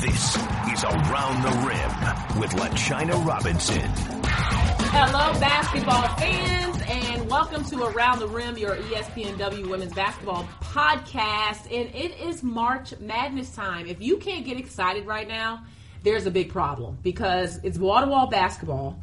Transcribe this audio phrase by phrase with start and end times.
[0.00, 3.82] This is Around the Rim with LaChina Robinson.
[4.22, 11.64] Hello, basketball fans, and welcome to Around the Rim, your ESPNW Women's Basketball podcast.
[11.64, 13.88] And it is March Madness time.
[13.88, 15.64] If you can't get excited right now,
[16.04, 19.00] there's a big problem because it's wall to wall basketball.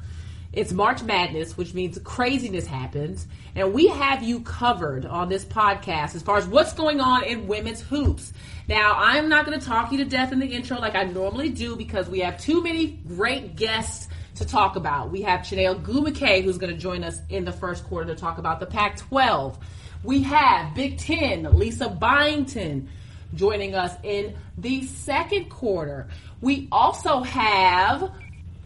[0.55, 3.27] It's March Madness, which means craziness happens.
[3.55, 7.45] And we have you covered on this podcast as far as what's going on in
[7.47, 8.31] women's hoops.
[8.69, 11.49] Now, I'm not going to talk you to death in the intro like I normally
[11.49, 15.11] do because we have too many great guests to talk about.
[15.11, 18.37] We have Chiney Ogwumike, who's going to join us in the first quarter to talk
[18.37, 19.60] about the Pac 12.
[20.05, 22.87] We have Big Ten, Lisa Byington,
[23.33, 26.07] joining us in the second quarter.
[26.39, 28.13] We also have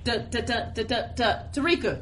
[0.04, 2.02] Tarika.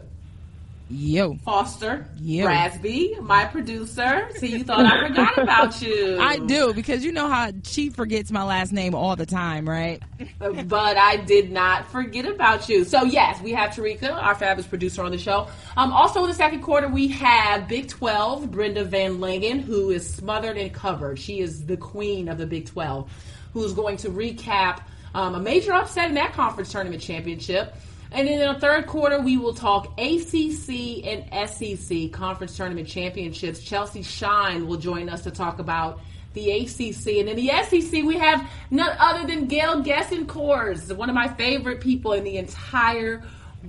[0.89, 1.35] Yo.
[1.43, 2.45] Foster, Yo.
[2.45, 4.29] Brasby, my producer.
[4.35, 6.17] See, you thought I forgot about you.
[6.17, 10.01] I do because you know how she forgets my last name all the time, right?
[10.39, 12.85] but I did not forget about you.
[12.85, 15.49] So yes, we have Tarika, our fabulous producer on the show.
[15.75, 20.57] Um, also in the second quarter, we have Big 12, Brenda VanLengen, who is smothered
[20.57, 21.19] and covered.
[21.19, 23.11] She is the queen of the Big 12,
[23.51, 27.75] who's going to recap um, a major upset in that conference tournament championship.
[28.11, 33.59] And then in the third quarter, we will talk ACC and SEC conference tournament championships.
[33.59, 35.99] Chelsea Shine will join us to talk about
[36.33, 37.17] the ACC.
[37.19, 41.81] And in the SEC, we have none other than Gail Goestenkors, one of my favorite
[41.81, 43.23] people in the entire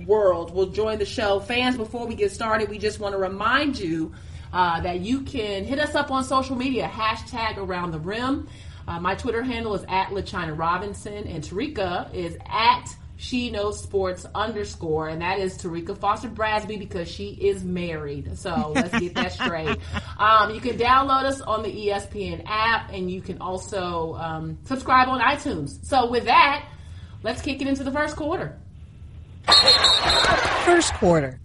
[0.05, 1.39] world, will join the show.
[1.39, 4.13] Fans, before we get started, we just want to remind you
[4.53, 8.47] uh, that you can hit us up on social media, hashtag around the rim.
[8.87, 14.25] Uh, my Twitter handle is at LaChina Robinson, and Tarika is at she knows sports
[14.33, 18.37] underscore, and that is Tarika Foster Brasby because she is married.
[18.37, 19.77] So let's get that straight.
[20.17, 25.07] Um, you can download us on the ESPN app, and you can also um, subscribe
[25.07, 25.85] on iTunes.
[25.85, 26.67] So with that,
[27.23, 28.57] let's kick it into the first quarter.
[30.65, 31.39] First quarter.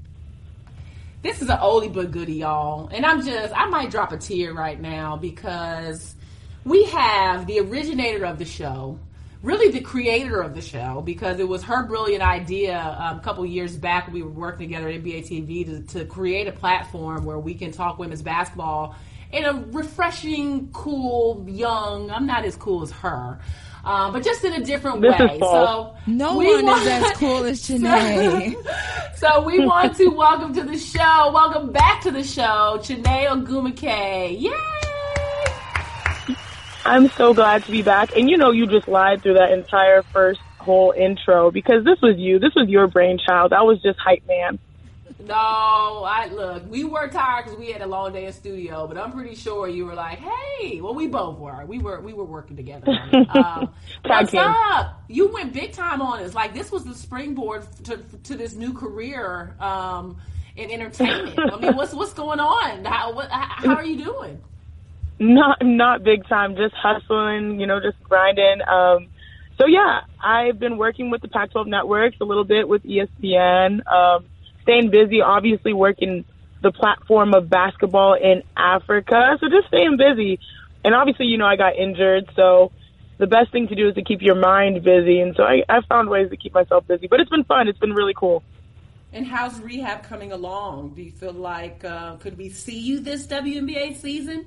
[1.22, 2.88] This is an oldie but goodie, y'all.
[2.88, 6.16] And I'm just, I might drop a tear right now because
[6.64, 8.98] we have the originator of the show,
[9.44, 13.44] really the creator of the show because it was her brilliant idea um, a couple
[13.44, 17.38] years back we were working together at NBA TV to, to create a platform where
[17.38, 18.96] we can talk women's basketball
[19.32, 22.10] in a refreshing, cool, young.
[22.10, 23.38] I'm not as cool as her.
[23.84, 25.38] Um, but just in a different This way.
[25.40, 28.56] So No one want- is as cool as Chiney.
[29.16, 34.40] so we want to welcome to the show, welcome back to the show, Chiney Ogwumike.
[34.40, 34.73] Yay!
[36.84, 38.16] I'm so glad to be back.
[38.16, 42.16] And you know, you just lied through that entire first whole intro because this was
[42.18, 42.38] you.
[42.38, 43.52] This was your brainchild.
[43.52, 44.58] I was just hype man.
[45.26, 46.68] No, I look.
[46.68, 49.66] We were tired because we had a long day in studio, but I'm pretty sure
[49.68, 51.64] you were like, "Hey, well, we both were.
[51.64, 52.86] We were we were working together."
[53.34, 53.74] Um,
[54.04, 55.02] what's up?
[55.08, 56.34] You went big time on us.
[56.34, 60.18] Like this was the springboard to to this new career um,
[60.56, 61.38] in entertainment.
[61.38, 62.84] I mean, what's what's going on?
[62.84, 64.40] How what, how how are you doing?
[65.18, 68.60] Not not big time, just hustling, you know, just grinding.
[68.68, 69.08] Um
[69.58, 73.86] so yeah, I've been working with the Pac twelve networks a little bit with ESPN,
[73.86, 74.26] um,
[74.62, 76.24] staying busy, obviously working
[76.62, 79.36] the platform of basketball in Africa.
[79.40, 80.40] So just staying busy.
[80.84, 82.72] And obviously, you know, I got injured, so
[83.18, 85.80] the best thing to do is to keep your mind busy and so I, I
[85.88, 87.06] found ways to keep myself busy.
[87.06, 87.68] But it's been fun.
[87.68, 88.42] It's been really cool.
[89.12, 90.94] And how's rehab coming along?
[90.94, 94.46] Do you feel like uh, could we see you this WNBA season?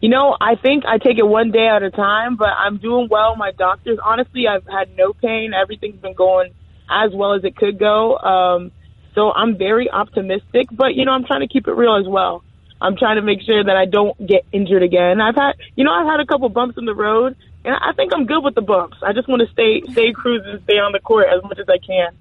[0.00, 3.08] You know, I think I take it one day at a time, but I'm doing
[3.10, 3.34] well.
[3.36, 5.52] My doctors, honestly, I've had no pain.
[5.54, 6.52] Everything's been going
[6.90, 8.16] as well as it could go.
[8.18, 8.72] Um,
[9.14, 12.44] so I'm very optimistic, but you know, I'm trying to keep it real as well.
[12.80, 15.18] I'm trying to make sure that I don't get injured again.
[15.22, 17.34] I've had, you know, I've had a couple bumps in the road,
[17.64, 18.98] and I think I'm good with the bumps.
[19.02, 21.78] I just want to stay, stay cruising, stay on the court as much as I
[21.78, 22.12] can.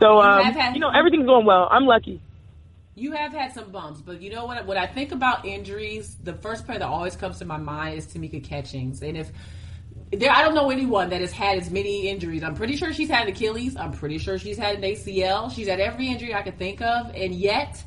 [0.00, 1.66] So, um, had- you know, everything's going well.
[1.68, 2.20] I'm lucky.
[2.94, 4.66] You have had some bumps, but you know what?
[4.66, 8.06] When I think about injuries, the first player that always comes to my mind is
[8.06, 9.02] Tamika Catchings.
[9.02, 9.32] And if
[10.12, 12.42] there, I don't know anyone that has had as many injuries.
[12.42, 13.76] I'm pretty sure she's had Achilles.
[13.76, 15.50] I'm pretty sure she's had an ACL.
[15.50, 17.82] She's had every injury I could think of, and yet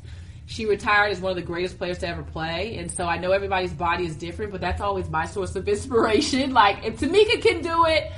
[0.46, 2.76] she retired as one of the greatest players to ever play.
[2.78, 6.52] And so I know everybody's body is different, but that's always my source of inspiration.
[6.52, 8.10] Like if Tamika can do it,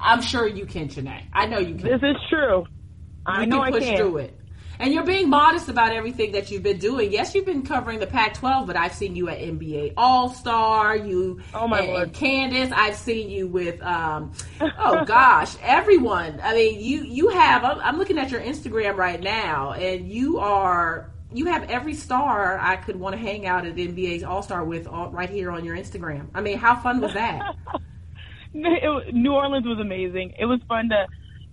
[0.00, 1.28] I'm sure you can, Chiney.
[1.32, 1.84] I know you can.
[1.84, 2.66] This is true.
[3.24, 3.96] I you know can I can.
[3.96, 4.40] through it.
[4.78, 7.12] And you're being modest about everything that you've been doing.
[7.12, 10.96] Yes, you've been covering the Pac-12, but I've seen you at NBA All-Star.
[10.96, 12.02] You, Oh, my and, Lord.
[12.04, 12.72] and Candace.
[12.74, 16.40] I've seen you with, um, oh gosh, everyone.
[16.42, 17.64] I mean, you you have.
[17.64, 22.58] I'm, I'm looking at your Instagram right now, and you are you have every star
[22.58, 25.76] I could want to hang out at NBA's All-Star with all, right here on your
[25.76, 26.28] Instagram.
[26.34, 27.56] I mean, how fun was that?
[28.54, 30.34] it, New Orleans was amazing.
[30.38, 31.06] It was fun to,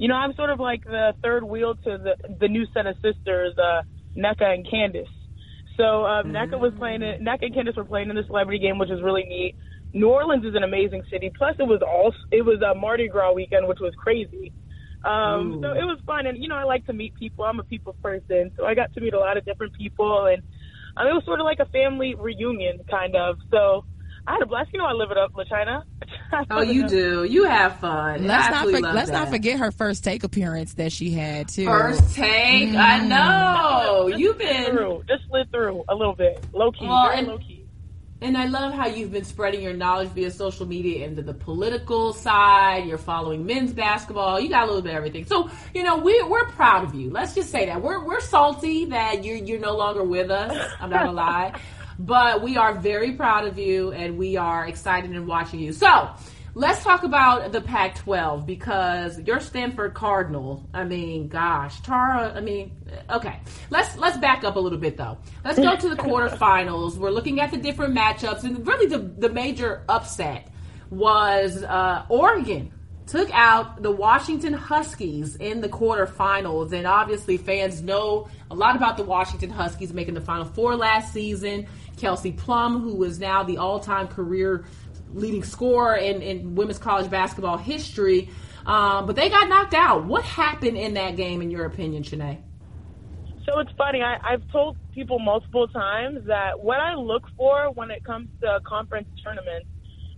[0.03, 2.95] you know, I'm sort of like the third wheel to the the new set of
[2.95, 3.83] sisters, uh,
[4.17, 5.07] Nneka and Candace.
[5.77, 6.35] So um, mm-hmm.
[6.35, 7.21] Nneka was playing it.
[7.21, 9.55] Nneka and Candace were playing in the celebrity game, which was really neat.
[9.93, 11.31] New Orleans is an amazing city.
[11.37, 14.51] Plus, it was all it was a Mardi Gras weekend, which was crazy.
[15.05, 17.45] Um, so it was fun, and you know, I like to meet people.
[17.45, 20.43] I'm a people person, so I got to meet a lot of different people, and
[20.97, 23.37] um, it was sort of like a family reunion, kind of.
[23.51, 23.85] So
[24.25, 24.69] I had a blast.
[24.71, 25.83] You know, I live it up, LaChina.
[26.51, 27.23] oh, you do.
[27.25, 28.25] You have fun.
[28.25, 29.13] Let's not for, let's that.
[29.13, 31.65] not forget her first take appearance that she had too.
[31.65, 32.77] First take, mm.
[32.77, 34.07] I know.
[34.07, 37.65] You've been through, just slid through a little bit, low key, well, very low key.
[38.21, 42.13] And I love how you've been spreading your knowledge via social media into the political
[42.13, 42.87] side.
[42.87, 44.39] You're following men's basketball.
[44.39, 45.25] You got a little bit of everything.
[45.25, 47.09] So, you know, we, we're proud of you.
[47.09, 47.81] Let's just say that.
[47.81, 50.71] We're, we're salty that you're, you're no longer with us.
[50.79, 51.59] I'm not going to lie.
[51.99, 55.73] But we are very proud of you and we are excited in watching you.
[55.73, 56.09] So,
[56.55, 60.69] Let's talk about the Pac-12 because your Stanford Cardinal.
[60.71, 62.31] I mean, gosh, Tara.
[62.35, 62.71] I mean,
[63.09, 63.39] okay.
[63.71, 65.17] Let's let's back up a little bit though.
[65.43, 66.97] Let's go to the quarterfinals.
[66.97, 70.51] We're looking at the different matchups, and really the the major upset
[70.91, 72.71] was uh, Oregon
[73.07, 76.71] took out the Washington Huskies in the quarterfinals.
[76.71, 81.13] And obviously, fans know a lot about the Washington Huskies making the Final Four last
[81.13, 81.67] season.
[81.97, 84.65] Kelsey Plum, who is now the all time career
[85.13, 88.29] leading scorer in, in women's college basketball history.
[88.65, 90.05] Um, but they got knocked out.
[90.05, 92.39] What happened in that game, in your opinion, Chiney?
[93.45, 94.01] So it's funny.
[94.01, 98.59] I, I've told people multiple times that what I look for when it comes to
[98.65, 99.67] conference tournaments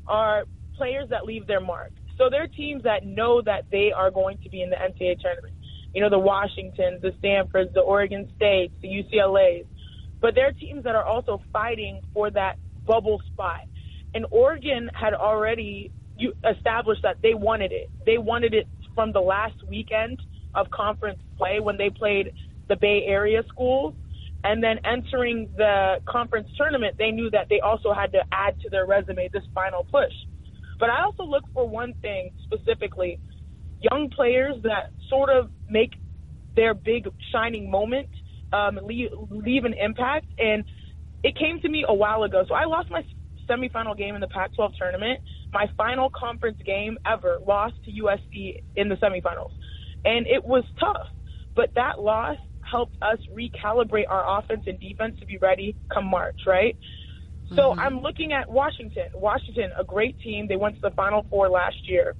[0.07, 0.43] are
[0.77, 1.91] players that leave their mark.
[2.17, 5.53] So they're teams that know that they are going to be in the NCAA tournament.
[5.93, 9.65] You know, the Washingtons, the Stanfords, the Oregon States, the UCLAs.
[10.25, 12.55] But there are teams that are also fighting for that
[12.87, 13.59] bubble spot
[14.15, 15.91] and Oregon had already
[16.43, 17.91] established that they wanted it.
[18.07, 20.19] They wanted it from the last weekend
[20.55, 22.31] of conference play when they played
[22.67, 23.93] the Bay Area schools.
[24.43, 28.69] And then entering the conference tournament, they knew that they also had to add to
[28.71, 30.13] their resume this final push.
[30.79, 33.19] But I also look for one thing specifically
[33.91, 35.91] young players that sort of make
[36.55, 38.09] their big shining moment,
[38.53, 40.27] um, leave, leave an impact.
[40.37, 40.63] And
[41.23, 42.43] it came to me a while ago.
[42.47, 43.03] So I lost my
[43.49, 45.19] semifinal game in the Pac 12 tournament,
[45.53, 49.51] my final conference game ever, lost to USC in the semifinals.
[50.03, 51.07] And it was tough,
[51.55, 52.37] but that loss
[52.69, 56.77] helped us recalibrate our offense and defense to be ready come March, right?
[57.45, 57.55] Mm-hmm.
[57.55, 59.05] So I'm looking at Washington.
[59.13, 60.47] Washington, a great team.
[60.47, 62.15] They went to the Final Four last year.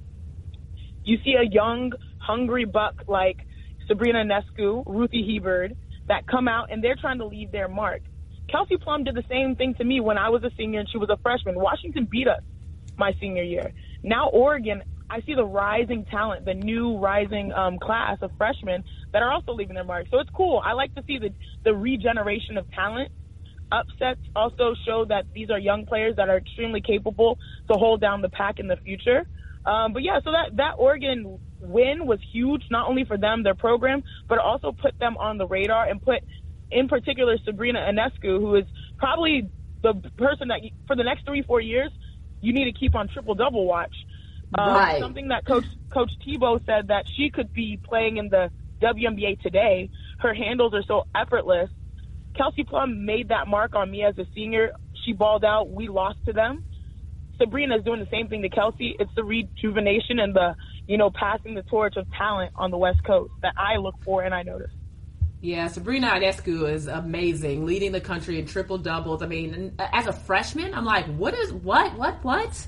[1.04, 3.38] You see a young, hungry buck like
[3.86, 5.76] Sabrina Ionescu, Ruthie Hebard,
[6.08, 8.02] that come out and they're trying to leave their mark.
[8.50, 10.98] Kelsey Plum did the same thing to me when I was a senior and she
[10.98, 11.56] was a freshman.
[11.56, 12.42] Washington beat us
[12.96, 13.72] my senior year.
[14.02, 19.22] Now Oregon, I see the rising talent, the new rising um, class of freshmen that
[19.22, 20.06] are also leaving their mark.
[20.10, 20.60] So it's cool.
[20.64, 21.30] I like to see the
[21.64, 23.10] the regeneration of talent.
[23.70, 27.36] Upsets also show that these are young players that are extremely capable
[27.70, 29.26] to hold down the pack in the future.
[29.64, 33.54] Um, but yeah, so that that Oregon win was huge, not only for them, their
[33.54, 36.20] program, but also put them on the radar and put
[36.70, 38.64] in particular Sabrina Ionescu, who is
[38.98, 39.50] probably
[39.82, 41.90] the person that for the next three four years
[42.40, 43.94] you need to keep on triple double watch.
[44.56, 45.00] Um, right.
[45.00, 48.50] Something that Coach Coach Tebow said that she could be playing in the
[48.82, 49.90] WNBA today.
[50.18, 51.70] Her handles are so effortless.
[52.36, 54.72] Kelsey Plum made that mark on me as a senior.
[55.04, 55.70] She balled out.
[55.70, 56.62] We lost to them.
[57.38, 58.96] Sabrina is doing the same thing to Kelsey.
[58.98, 60.54] It's the rejuvenation and the,
[60.86, 64.22] you know, passing the torch of talent on the West Coast that I look for
[64.22, 64.70] and I notice.
[65.40, 69.22] Yeah, Sabrina Ionescu is amazing, leading the country in triple doubles.
[69.22, 72.66] I mean, as a freshman, I'm like, what is what, what, what?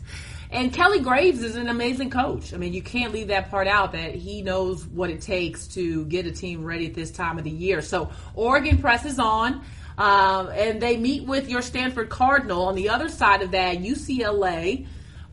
[0.51, 2.55] And Kelly Graves is an amazing coach.
[2.55, 6.07] I mean, you can't leave that part out that he knows what it takes to
[6.07, 7.83] get a team ready at this time of the year.
[7.83, 9.63] So Oregon presses on.
[9.99, 12.67] Um, and they meet with your Stanford Cardinal.
[12.67, 14.87] On the other side of that, UCLA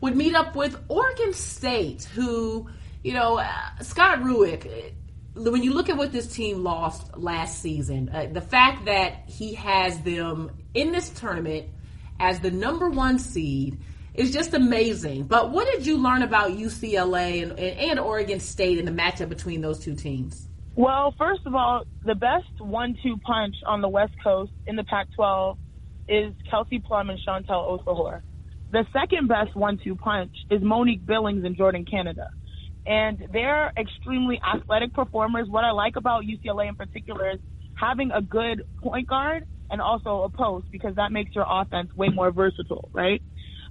[0.06, 2.68] would meet up with Oregon State, who,
[3.02, 3.48] you know, uh,
[3.80, 4.92] Scott Rueck,
[5.34, 9.54] when you look at what this team lost last season, uh, the fact that he
[9.54, 11.66] has them in this tournament
[12.20, 13.80] as the number one seed
[14.14, 15.24] is just amazing.
[15.24, 19.60] But what did you learn about UCLA and, and Oregon State in the matchup between
[19.60, 20.46] those two teams?
[20.76, 25.58] Well, first of all, the best one-two punch on the West Coast in the Pac-12
[26.08, 28.22] is Kelsey Plum and Chantel Osahor.
[28.76, 32.26] The second best one-two punch is Monique Billings and Jordan Canada
[32.84, 35.48] and they're extremely athletic performers.
[35.48, 37.40] What I like about UCLA in particular is
[37.72, 42.08] having a good point guard and also a post because that makes your offense way
[42.10, 43.22] more versatile, right?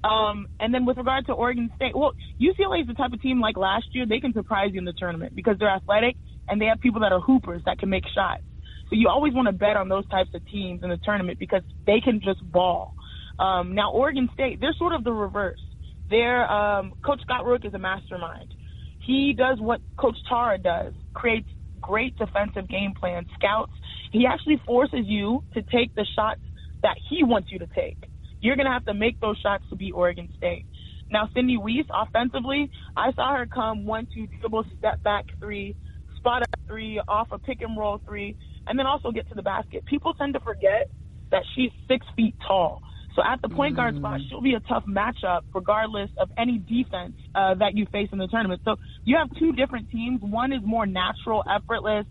[0.03, 3.39] Um, and then with regard to Oregon State, well, UCLA is the type of team
[3.39, 4.07] like last year.
[4.07, 6.17] They can surprise you in the tournament because they're athletic
[6.49, 8.41] and they have people that are hoopers that can make shots.
[8.89, 11.61] So you always want to bet on those types of teams in the tournament because
[11.85, 12.95] they can just ball.
[13.39, 15.59] Um, now Oregon State, they're sort of the reverse.
[16.09, 18.53] Their um, Coach Scott Rueck is a mastermind.
[19.05, 21.47] He does what Coach Tara does, creates
[21.81, 23.71] great defensive game plans, scouts.
[24.11, 26.41] He actually forces you to take the shots
[26.81, 27.97] that he wants you to take.
[28.41, 30.65] You're going to have to make those shots to beat Oregon State.
[31.11, 35.75] Now, Sydney Wiese, offensively, I saw her come one, two, dribble, step back three,
[36.17, 38.35] spot up three, off a pick and roll three,
[38.67, 39.85] and then also get to the basket.
[39.85, 40.89] People tend to forget
[41.31, 42.81] that she's six feet tall.
[43.15, 47.13] So at the point guard spot, she'll be a tough matchup regardless of any defense
[47.33, 48.61] uh, that you face in the tournament.
[48.65, 50.19] So you have two different teams.
[50.21, 52.05] One is more natural, effortless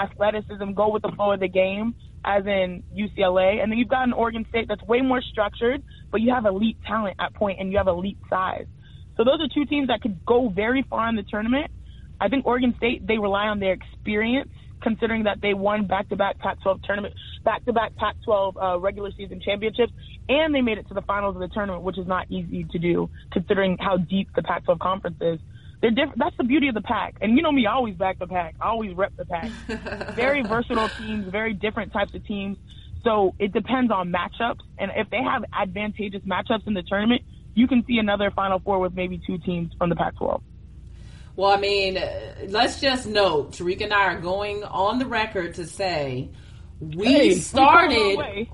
[0.00, 3.62] athleticism, go with the flow of the game, as in UCLA.
[3.62, 6.78] And then you've got an Oregon State that's way more structured, but you have elite
[6.86, 8.66] talent at point and you have elite size.
[9.16, 11.70] So those are two teams that could go very far in the tournament.
[12.20, 16.82] I think Oregon State, they rely on their experience considering that they won back-to-back Pac-12
[16.84, 19.92] tournament, back-to-back Pac-12 uh, regular season championships,
[20.28, 22.78] and they made it to the finals of the tournament, which is not easy to
[22.78, 25.38] do considering how deep the Pac-12 conference is.
[25.80, 26.18] They're different.
[26.18, 27.16] That's the beauty of the pack.
[27.22, 28.54] And you know me, I always back the pack.
[28.60, 29.50] I always rep the pack.
[30.14, 32.58] very versatile teams, very different types of teams.
[33.02, 34.60] So it depends on matchups.
[34.78, 37.22] And if they have advantageous matchups in the tournament,
[37.54, 40.42] you can see another Final Four with maybe two teams from the Pac-12.
[41.40, 41.98] Well, I mean,
[42.48, 46.28] let's just note, Terrika and I are going on the record to say
[46.78, 48.46] we Hey, started.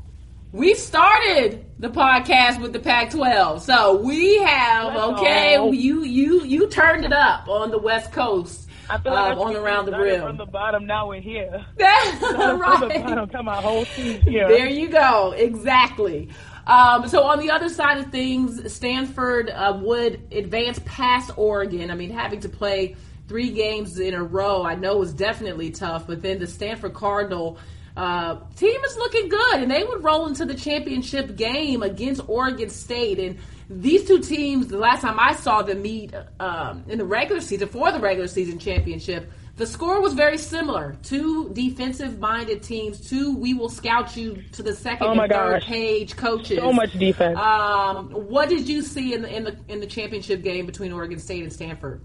[0.53, 5.55] we started the podcast with the Pac-12, so we have okay.
[5.55, 9.57] You you you turned it up on the West Coast, I feel like um, on
[9.57, 10.21] around the rim.
[10.23, 11.67] From the bottom, now we're here.
[11.77, 13.05] That's From the right.
[13.05, 14.47] bottom, my whole team here.
[14.47, 15.33] There you go.
[15.33, 16.29] Exactly.
[16.67, 21.91] Um, so on the other side of things, Stanford uh, would advance past Oregon.
[21.91, 22.97] I mean, having to play
[23.29, 26.07] three games in a row, I know was definitely tough.
[26.07, 27.59] But then the Stanford Cardinal
[27.97, 32.69] uh, team is looking good, and they would roll into the championship game against Oregon
[32.69, 33.21] State.
[33.21, 33.39] And
[33.71, 37.69] these two teams, the last time I saw them meet um, in the regular season
[37.69, 39.31] for the regular season championship.
[39.57, 40.99] The score was very similar.
[41.03, 45.61] Two defensive minded teams, two we will scout you to the second Oh and third
[45.61, 45.65] gosh.
[45.65, 46.59] page coaches.
[46.59, 47.39] So much defense.
[47.39, 51.19] Um, what did you see in the in the in the championship game between Oregon
[51.19, 52.03] State and Stanford?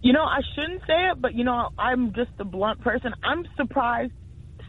[0.00, 3.12] You know, I shouldn't say it, but you know, I'm just a blunt person.
[3.22, 4.12] I'm surprised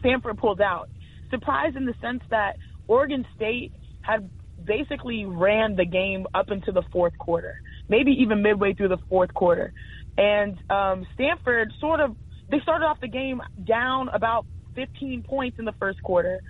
[0.00, 0.90] Stanford pulled out.
[1.30, 2.56] Surprised in the sense that
[2.88, 3.72] Oregon State
[4.02, 4.28] had
[4.64, 9.32] basically ran the game up into the fourth quarter, maybe even midway through the fourth
[9.32, 9.72] quarter.
[10.20, 12.14] And um, Stanford sort of
[12.50, 16.40] they started off the game down about 15 points in the first quarter,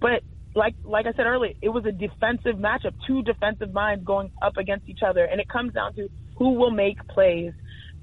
[0.00, 0.22] but
[0.54, 4.56] like like I said earlier, it was a defensive matchup, two defensive minds going up
[4.56, 7.52] against each other, and it comes down to who will make plays.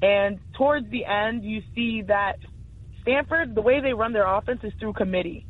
[0.01, 2.33] And towards the end, you see that
[3.01, 5.45] Stanford, the way they run their offense is through committee.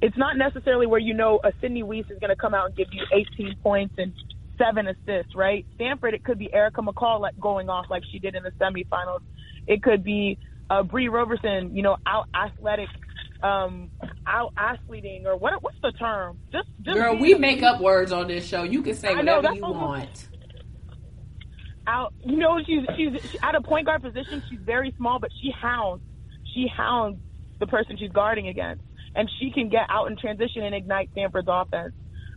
[0.00, 2.76] It's not necessarily where you know a Sydney Wiese is going to come out and
[2.76, 3.04] give you
[3.38, 4.12] 18 points and
[4.62, 5.66] seven assists, right?
[5.74, 9.20] Stanford, it could be Erica McCall like going off like she did in the semifinals.
[9.66, 10.38] It could be
[10.70, 12.88] uh, Bree Roberson, you know, out athletic,
[13.42, 13.90] um,
[14.26, 15.62] out athleting, or what?
[15.62, 16.38] What's the term?
[16.52, 18.62] Just, just Girl, we make up words on this show.
[18.62, 20.28] You can say know, whatever you want.
[21.86, 22.14] out.
[22.24, 24.42] You know, she's she's she, at a point guard position.
[24.48, 26.02] She's very small, but she hounds.
[26.54, 27.18] She hounds
[27.58, 28.82] the person she's guarding against,
[29.14, 31.92] and she can get out in transition and ignite Stanford's offense.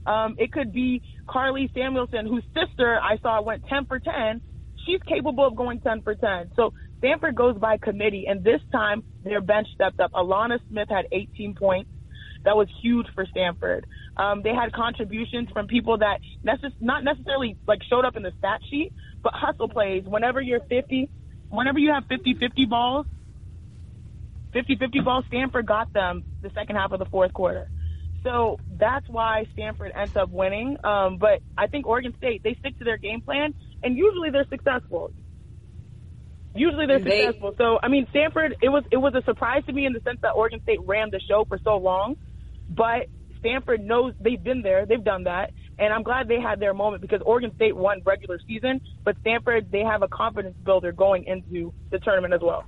[0.05, 4.41] Um, it could be Karlie Samuelson, whose sister I saw went 10 for 10.
[4.85, 6.51] She's capable of going 10 for 10.
[6.55, 10.12] So Stanford goes by committee, and this time their bench stepped up.
[10.13, 11.89] Alanna Smith had 18 points.
[12.45, 13.85] That was huge for Stanford.
[14.17, 18.33] Um, they had contributions from people that necess- not necessarily like showed up in the
[18.38, 18.93] stat sheet,
[19.24, 20.03] but hustle plays.
[20.05, 21.09] Whenever you're 50,
[21.50, 23.07] whenever you have 50-50 balls,
[24.55, 27.69] 50-50 balls, Stanford got them the second half of the fourth quarter.
[28.25, 30.77] So that's why Stanford ends up winning.
[30.84, 33.53] Um, but I think Oregon State, they stick to their game plan,
[33.84, 35.12] and usually they're successful.
[36.55, 37.53] Usually they're They- successful.
[37.58, 40.20] So I mean, Stanford, it was it was a surprise to me in the sense
[40.22, 42.15] that Oregon State ran the show for so long,
[42.67, 43.08] but
[43.39, 47.03] Stanford knows they've been there, they've done that, and I'm glad they had their moment
[47.03, 51.74] because Oregon State won regular season, but Stanford they have a confidence builder going into
[51.91, 52.63] the tournament as well.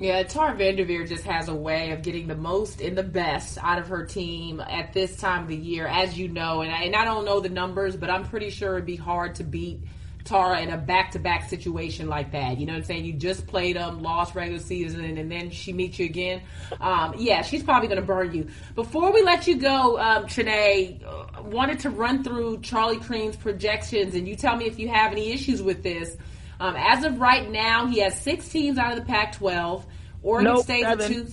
[0.00, 3.80] Yeah, Tar Vanderveer just has a way of getting the most and the best out
[3.80, 6.60] of her team at this time of the year, as you know.
[6.60, 9.34] And I, and I don't know the numbers, but I'm pretty sure it'd be hard
[9.36, 9.80] to beat
[10.22, 12.58] Tara in a back to back situation like that.
[12.58, 13.06] You know what I'm saying?
[13.06, 16.42] You just played them, lost regular season, and then she meets you again.
[16.80, 18.46] Um, yeah, she's probably going to burn you.
[18.76, 24.14] Before we let you go, um, Trinae, uh, wanted to run through Charlie Creme's projections,
[24.14, 26.16] and you tell me if you have any issues with this.
[26.60, 29.84] Um, as of right now, he has six teams out of the Pac-12.
[30.22, 31.00] Oregon Nope, seven.
[31.00, 31.28] a two.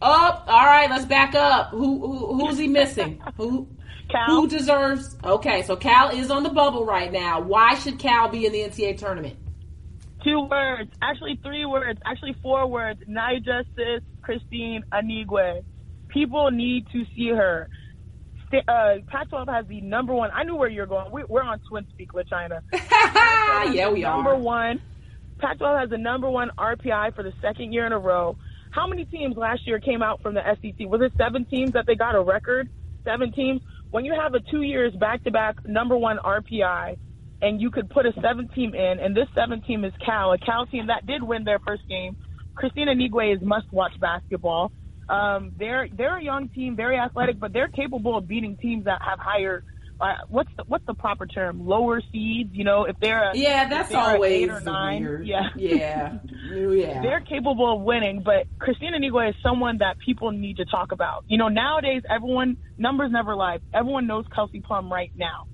[0.00, 0.88] Oh, all right.
[0.88, 1.70] Let's back up.
[1.70, 3.20] Who, who who's he missing?
[3.36, 3.66] who
[4.08, 4.26] Cal.
[4.26, 5.16] who deserves?
[5.24, 7.40] Okay, so Cal is on the bubble right now.
[7.40, 9.36] Why should Cal be in the NCAA tournament?
[10.22, 13.00] Two words, actually three words, actually four words.
[13.08, 15.62] Nija Sis Kristine Anigwe.
[16.08, 17.68] People need to see her.
[18.52, 20.30] Uh, Pac-12 has the number one.
[20.34, 21.12] I knew where you're going.
[21.12, 22.62] We, we're on Twin Speak with China.
[22.72, 24.38] yeah, we number are.
[24.38, 24.80] one.
[25.38, 28.36] Pac-12 has the number one RPI for the second year in a row.
[28.70, 30.88] How many teams last year came out from the SEC?
[30.88, 32.68] Was it seven teams that they got a record?
[33.04, 33.60] Seven teams.
[33.90, 36.96] When you have a two years back-to-back number one RPI,
[37.40, 40.38] and you could put a seven team in, and this seven team is Cal, a
[40.38, 42.16] Cal team that did win their first game.
[42.56, 44.72] Kristine Anigwe is must-watch basketball.
[45.08, 49.00] Um, they're they're a young team, very athletic, but they're capable of beating teams that
[49.02, 49.64] have higher.
[50.00, 51.66] Uh, what's the what's the proper term?
[51.66, 52.50] Lower seeds.
[52.52, 55.26] You know, if they're a, Yeah, that's always eight or nine, weird.
[55.26, 56.18] Yeah, yeah,
[56.52, 57.02] yeah.
[57.02, 61.24] they're capable of winning, but Kristine Anigwe is someone that people need to talk about.
[61.26, 63.58] You know, nowadays everyone numbers never lie.
[63.74, 65.46] Everyone knows Kelsey Plum right now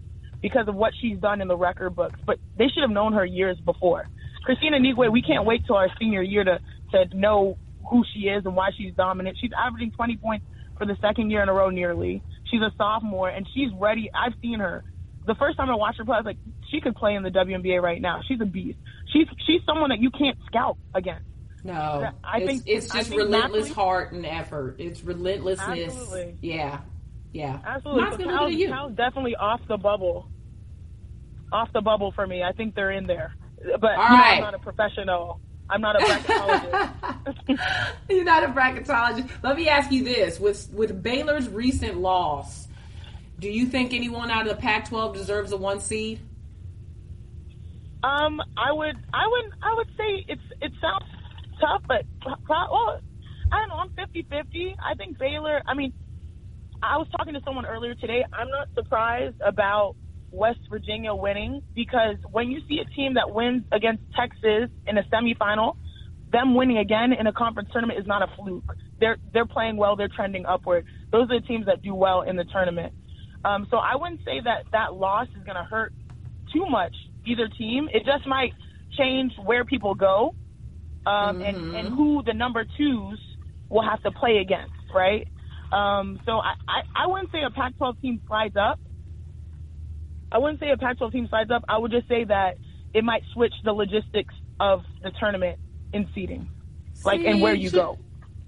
[0.42, 3.24] because of what she's done in the record books, but they should have known her
[3.24, 4.08] years before.
[4.46, 6.58] Kristine Anigwe, we can't wait till our senior year to
[6.92, 7.56] to know
[7.90, 9.36] who she is and why she's dominant.
[9.40, 10.46] She's averaging 20 points
[10.78, 12.22] for the second year in a row nearly.
[12.50, 14.10] She's a sophomore and she's ready.
[14.14, 14.84] I've seen her.
[15.26, 16.36] The first time I watched her play, I was like,
[16.70, 18.20] she could play in the WNBA right now.
[18.28, 18.78] She's a beast.
[19.12, 21.24] She's she's someone that you can't scout against.
[21.62, 24.76] no, I it's, think- it's just think relentless heart and effort.
[24.78, 25.94] It's relentlessness.
[25.94, 26.36] Absolutely.
[26.42, 26.80] Yeah,
[27.32, 27.58] yeah.
[27.64, 28.02] Absolutely.
[28.02, 28.68] Mine's So gonna Cal's, be to you.
[28.68, 30.28] Cal's definitely off the bubble.
[31.52, 32.42] Off the bubble for me.
[32.42, 33.34] I think they're in there.
[33.56, 34.34] But you know, right.
[34.36, 35.40] I'm not a professional.
[35.70, 37.58] I'm not a bracketologist.
[38.08, 39.30] You're not a bracketologist.
[39.42, 42.68] Let me ask you this: with with Baylor's recent loss,
[43.38, 46.20] do you think anyone out of the Pac-12 deserves a one seed?
[48.04, 51.06] um, I would, I would, I would say it's it sounds
[51.58, 52.04] tough, but
[52.46, 53.00] well,
[53.50, 53.76] I don't know.
[53.76, 54.74] I'm 50-50.
[54.78, 55.62] I think Baylor.
[55.66, 55.92] I mean,
[56.82, 58.22] I was talking to someone earlier today.
[58.32, 59.96] I'm not surprised about
[60.34, 65.02] West Virginia winning because when you see a team that wins against Texas in a
[65.04, 65.76] semifinal,
[66.32, 68.64] them winning again in a conference tournament is not a fluke.
[68.98, 69.96] They're they're playing well.
[69.96, 70.84] They're trending upward.
[71.12, 72.92] Those are the teams that do well in the tournament.
[73.44, 75.92] Um, so I wouldn't say that that loss is going to hurt
[76.52, 76.94] too much
[77.26, 77.88] either team.
[77.92, 78.52] It just might
[78.98, 80.34] change where people go
[81.06, 83.20] um, and and who the number twos
[83.68, 85.28] will have to play against, right?
[85.72, 88.78] Um, so I, I, I wouldn't say a Pac-12 team slides up.
[90.34, 91.64] I wouldn't say a Pac-12 team slides up.
[91.68, 92.58] I would just say that
[92.92, 95.60] it might switch the logistics of the tournament
[95.92, 96.48] in seeding,
[97.04, 97.98] like and where you See, go.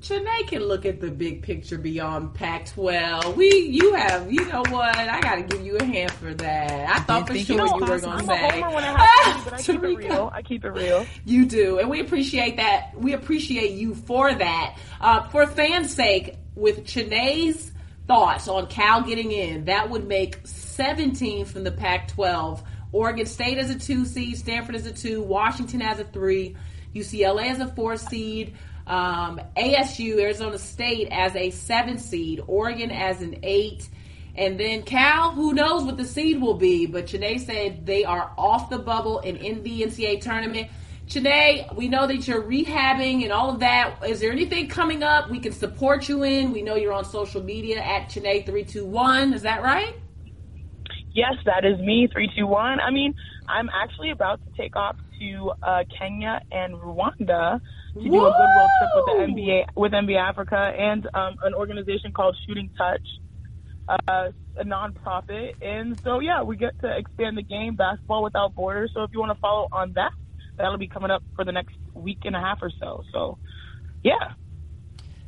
[0.02, 3.36] Chiney can look at the big picture beyond Pac-12.
[3.36, 4.96] We, you have, you know what?
[4.96, 6.96] I got to give you a hand for that.
[6.96, 8.60] I thought for sure it was you were going to I'm a say.
[8.62, 10.30] when it has to but I keep it real.
[10.32, 11.06] I keep it real.
[11.24, 12.98] You do, and we appreciate that.
[12.98, 14.76] We appreciate you for that.
[15.00, 17.72] Uh, for fans' sake, with Chiney's
[18.06, 22.62] thoughts on Cal getting in, that would make 17 from the Pac-12.
[22.92, 26.56] Oregon State as a two seed, Stanford as a two, Washington as a three,
[26.94, 28.54] UCLA as a four seed,
[28.86, 33.88] um, ASU, Arizona State as a seven seed, Oregon as an eight.
[34.36, 38.32] And then Cal, who knows what the seed will be, but Chiney said they are
[38.36, 40.68] off the bubble and in the NCAA tournament.
[41.08, 43.98] Chiney, we know that you're rehabbing and all of that.
[44.06, 46.52] Is there anything coming up we can support you in?
[46.52, 49.32] We know you're on social media at Chiney321.
[49.34, 49.94] Is that right?
[51.12, 52.80] Yes, that is me, 321.
[52.80, 53.14] I mean,
[53.48, 57.60] I'm actually about to take off to uh, Kenya and Rwanda
[57.94, 62.12] to do a goodwill trip with the NBA, with NBA Africa and um, an organization
[62.12, 63.06] called Shooting Touch,
[63.88, 65.54] uh, a nonprofit.
[65.62, 68.90] And so, yeah, we get to expand the game, basketball without borders.
[68.92, 70.12] So if you want to follow on that,
[70.56, 73.04] that'll be coming up for the next week and a half or so.
[73.12, 73.38] So,
[74.02, 74.32] yeah.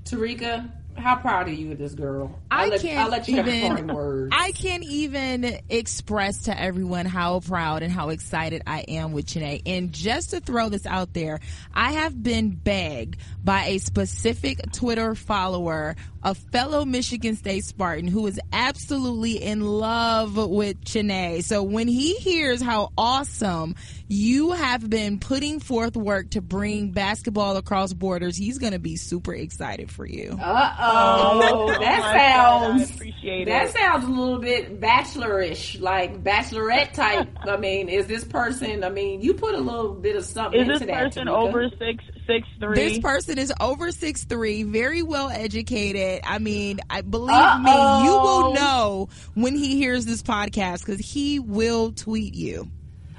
[0.05, 2.39] Tarika, how proud are you of this girl?
[2.51, 4.35] I I'll let, can't I'll let you even- words.
[4.37, 9.63] I can't even express to everyone how proud and how excited I am with Chiney.
[9.67, 11.41] And just to throw this out there,
[11.75, 18.27] I have been begged by a specific Twitter follower a fellow Michigan State Spartan who
[18.27, 21.43] is absolutely in love with Chiney.
[21.43, 23.75] So when he hears how awesome
[24.09, 28.97] you have been putting forth work to bring basketball across borders, he's going to be
[28.97, 30.37] super excited for you.
[30.41, 33.73] Uh oh, that sounds appreciate that it.
[33.73, 37.29] sounds a little bit bachelorish, like bachelorette type.
[37.43, 38.83] I mean, is this person?
[38.85, 41.05] I mean, you put a little bit of something Is into this that.
[41.05, 41.49] person Tamika.
[41.49, 42.77] over six six three?
[42.77, 46.21] This person is over six three, very well educated.
[46.25, 47.59] I mean, I believe Uh-oh.
[47.63, 52.71] me, you will know when he hears this podcast because he will tweet you.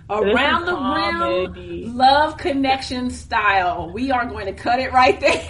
[0.10, 3.92] Around the rim love connection style.
[3.94, 5.46] We are going to cut it right there.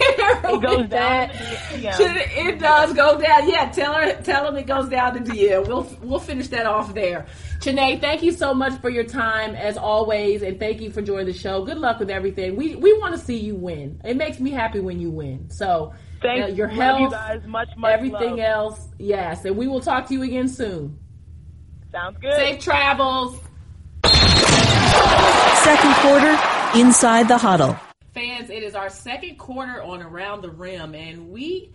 [0.50, 2.40] It goes down to the.
[2.40, 3.48] It does go down.
[3.48, 5.66] Yeah, tell her, tell them it goes down to DM.
[5.66, 7.26] We'll we'll finish that off there.
[7.60, 11.26] Chiney, thank you so much for your time as always, and thank you for joining
[11.26, 11.64] the show.
[11.64, 12.56] Good luck with everything.
[12.56, 14.00] We we want to see you win.
[14.04, 15.50] It makes me happy when you win.
[15.50, 17.46] So Thank uh, your health, you guys.
[17.46, 18.38] Much much everything love.
[18.40, 20.98] else, yes, and we will talk to you again soon.
[21.92, 22.34] Sounds good.
[22.34, 23.40] Safe travels.
[25.62, 26.38] Second quarter,
[26.78, 27.76] inside the huddle.
[28.14, 31.70] Fans, it is our second quarter on Around the Rim, and we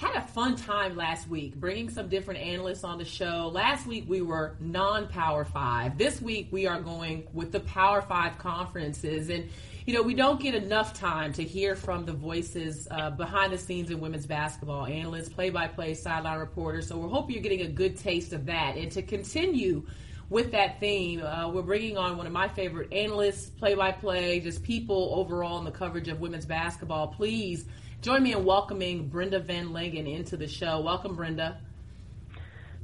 [0.00, 3.50] had a fun time last week bringing some different analysts on the show.
[3.52, 5.98] Last week we were non Power Five.
[5.98, 9.28] This week we are going with the Power Five conferences.
[9.28, 9.50] And,
[9.84, 13.58] you know, we don't get enough time to hear from the voices uh, behind the
[13.58, 16.88] scenes in women's basketball analysts, play by play, sideline reporters.
[16.88, 18.76] So we're hoping you're getting a good taste of that.
[18.76, 19.86] And to continue,
[20.30, 24.38] with that theme, uh, we're bringing on one of my favorite analysts, play by play,
[24.38, 27.08] just people overall in the coverage of women's basketball.
[27.08, 27.66] Please
[28.00, 30.80] join me in welcoming Brenda VanLengen into the show.
[30.80, 31.58] Welcome, Brenda.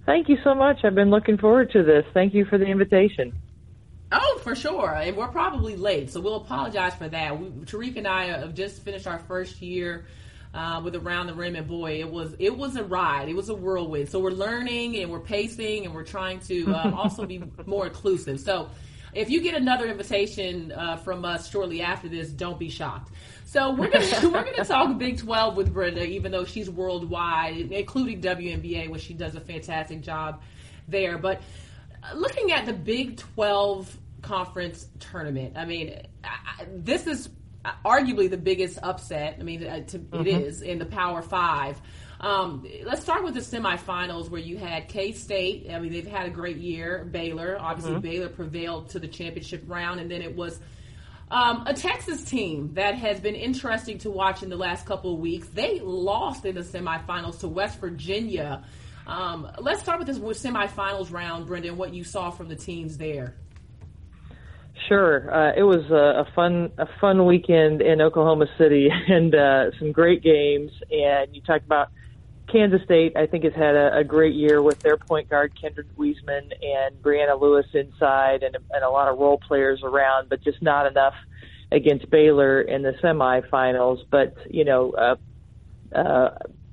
[0.05, 0.81] Thank you so much.
[0.85, 2.05] I've been looking forward to this.
[2.13, 3.33] Thank you for the invitation.
[4.11, 4.95] Oh, for sure.
[4.95, 7.41] And we're probably late, so we'll apologize for that.
[7.41, 10.07] We, Tariq and I have just finished our first year
[10.57, 13.29] uh, with Around the Rim, and boy, it was it was a ride.
[13.29, 14.09] It was a whirlwind.
[14.09, 18.41] So we're learning and we're pacing and we're trying to um, also be more inclusive.
[18.41, 18.71] So
[19.13, 23.13] if you get another invitation uh, from us shortly after this, don't be shocked.
[23.45, 28.23] So we're gonna we're gonna talk Big Twelve with Brenda, even though she's worldwide, including
[28.23, 30.41] WNBA, where she does a fantastic job
[30.89, 31.19] there.
[31.19, 31.43] But
[32.15, 36.29] looking at the Big 12 conference tournament, I mean, I,
[36.61, 37.29] I- this is
[37.85, 39.37] arguably the biggest upset.
[39.41, 41.81] I mean, uh, to, it is in the Power Five.
[42.19, 45.71] Um, let's start with the semifinals where you had K State.
[45.71, 47.05] I mean, they've had a great year.
[47.05, 50.59] Baylor, obviously, Baylor prevailed to the championship round, and then it was
[51.31, 55.21] um, a Texas team that has been interesting to watch in the last couple of
[55.21, 55.49] weeks.
[55.49, 58.65] They lost in the semifinals to West Virginia.
[59.07, 61.77] Um, let's start with this semifinals round, Brendan.
[61.77, 63.37] What you saw from the teams there?
[64.89, 69.71] Sure, uh, it was a, a fun a fun weekend in Oklahoma City and uh,
[69.79, 70.71] some great games.
[70.91, 71.89] And you talked about
[72.51, 73.17] Kansas State.
[73.17, 77.03] I think has had a, a great year with their point guard Kindred Wesemann and
[77.03, 81.15] Breanna Lewis inside, and, and a lot of role players around, but just not enough
[81.73, 83.99] against Baylor in the semifinals.
[84.11, 85.17] But you know, uh,
[85.97, 86.31] uh,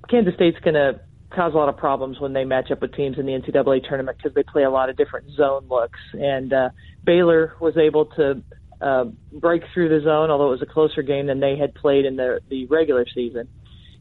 [0.10, 1.00] Kansas State's going to
[1.34, 4.18] cause a lot of problems when they match up with teams in the NCAA tournament
[4.18, 6.00] because they play a lot of different zone looks.
[6.14, 6.70] And uh,
[7.04, 8.42] Baylor was able to
[8.82, 12.06] uh, break through the zone, although it was a closer game than they had played
[12.06, 13.48] in the the regular season.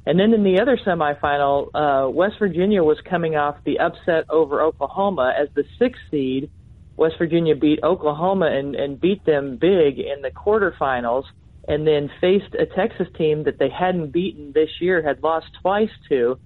[0.04, 4.60] And then in the other semifinal, uh, West Virginia was coming off the upset over
[4.60, 6.50] Oklahoma as the sixth seed.
[6.96, 11.24] West Virginia beat Oklahoma and, and beat them big in the quarterfinals,
[11.68, 15.90] and then faced a Texas team that they hadn't beaten this year, had lost twice
[16.08, 16.38] to,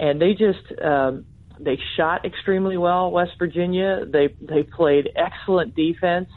[0.00, 1.24] and they just um,
[1.60, 3.10] they shot extremely well.
[3.10, 6.28] West Virginia, they they played excellent defense,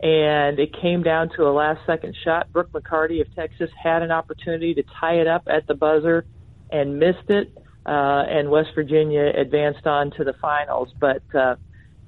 [0.00, 2.52] and it came down to a last second shot.
[2.52, 6.26] Brooke McCarty of Texas had an opportunity to tie it up at the buzzer
[6.70, 7.52] and missed it,
[7.86, 10.88] uh, and West Virginia advanced on to the finals.
[11.00, 11.56] But uh,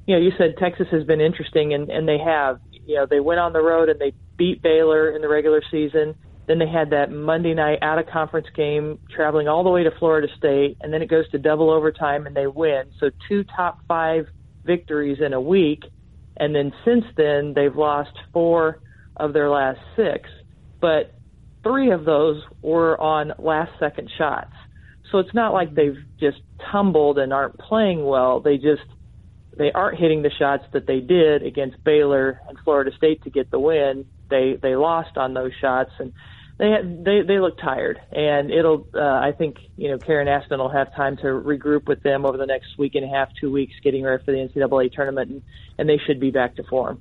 [0.07, 2.61] you know, you said Texas has been interesting, and, and they have.
[2.87, 6.17] You know, they went on the road and they beat Baylor in the regular season.
[6.51, 9.93] Then they had that Monday night out of conference game, traveling all the way to
[10.01, 12.87] Florida State, and then it goes to double overtime and they win.
[12.99, 14.27] So two top five
[14.65, 15.85] victories in a week,
[16.39, 18.81] and then since then they've lost four
[19.15, 20.29] of their last six,
[20.81, 21.15] but
[21.63, 24.51] three of those were on last second shots.
[25.13, 26.39] So it's not like they've just
[26.73, 28.41] tumbled and aren't playing well.
[28.41, 28.83] They just
[29.57, 33.53] they aren't hitting the shots that they did against Baylor and Florida State to get
[33.53, 34.05] the win.
[34.29, 36.13] They they lost on those shots and
[36.61, 40.59] they had, they they look tired and it'll uh, I think you know Karen Aston
[40.59, 43.51] will have time to regroup with them over the next week and a half two
[43.51, 45.42] weeks getting ready for the NCAA tournament and,
[45.79, 47.01] and they should be back to form.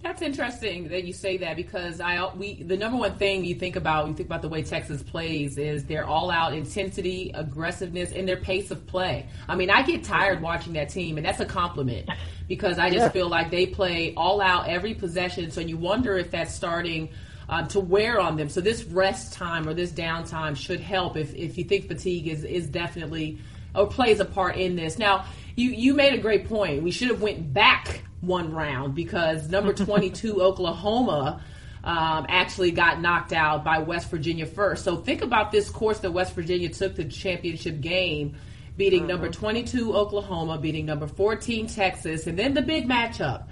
[0.00, 3.74] That's interesting that you say that because I we the number one thing you think
[3.74, 8.28] about you think about the way Texas plays is their all out intensity, aggressiveness, and
[8.28, 9.26] their pace of play.
[9.48, 12.08] I mean, I get tired watching that team, and that's a compliment
[12.46, 13.08] because I just yeah.
[13.08, 15.50] feel like they play all out every possession.
[15.50, 17.08] So you wonder if that's starting.
[17.48, 18.48] Um, to wear on them.
[18.48, 22.44] So this rest time or this downtime should help if, if you think fatigue is,
[22.44, 23.38] is definitely
[23.74, 24.98] or plays a part in this.
[24.98, 25.24] Now,
[25.56, 26.82] you, you made a great point.
[26.82, 31.42] We should have went back one round because number 22 Oklahoma
[31.84, 34.84] um, actually got knocked out by West Virginia first.
[34.84, 38.36] So think about this course that West Virginia took to the championship game,
[38.76, 39.12] beating uh-huh.
[39.12, 43.44] number 22 Oklahoma, beating number 14 Texas, and then the big matchup.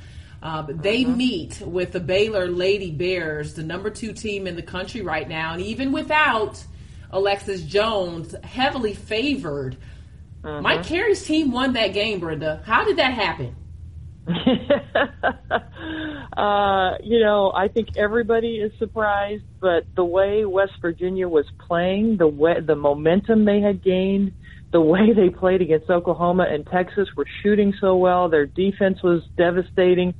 [0.43, 1.17] Uh, they uh-huh.
[1.17, 5.53] meet with the Baylor Lady Bears, the number two team in the country right now,
[5.53, 6.65] and even without
[7.11, 9.77] Alexis Jones, heavily favored.
[10.43, 10.63] Uh-huh.
[10.63, 12.63] Mike Carey's team won that game, Brenda.
[12.65, 13.55] How did that happen?
[16.37, 22.17] uh, you know, I think everybody is surprised, but the way West Virginia was playing,
[22.17, 24.33] the way the momentum they had gained,
[24.73, 29.23] the way they played against Oklahoma and Texas were shooting so well, their defense was
[29.37, 30.15] devastating.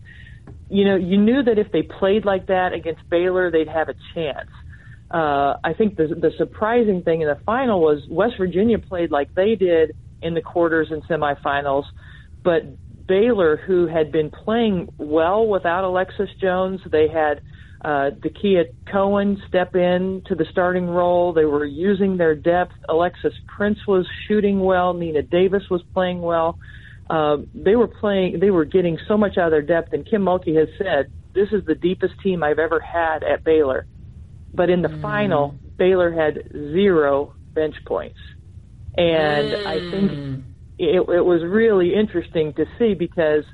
[0.69, 3.95] You know, you knew that if they played like that against Baylor, they'd have a
[4.15, 4.49] chance.
[5.11, 9.35] Uh, I think the the surprising thing in the final was West Virginia played like
[9.35, 11.85] they did in the quarters and semifinals,
[12.45, 12.63] but
[13.11, 16.81] Baylor, who had been playing well without Alexis Jones.
[16.93, 17.41] They had
[17.85, 21.33] uh, Dekeiya Cohen step in to the starting role.
[21.33, 22.75] They were using their depth.
[22.89, 24.95] Alexis Prince was shooting well.
[24.95, 26.51] Nina Davis was playing well.
[26.51, 26.57] Uh,
[27.55, 28.41] they were playing.
[28.41, 29.93] They were getting so much out of their depth.
[29.93, 33.87] And Kim Mulkey has said this is the deepest team I've ever had at Baylor.
[34.53, 35.03] But in the mm.
[35.03, 38.19] final, Baylor had zero bench points,
[38.97, 39.67] and mm.
[39.67, 40.43] I think mm
[40.81, 43.45] it, it was really interesting to see because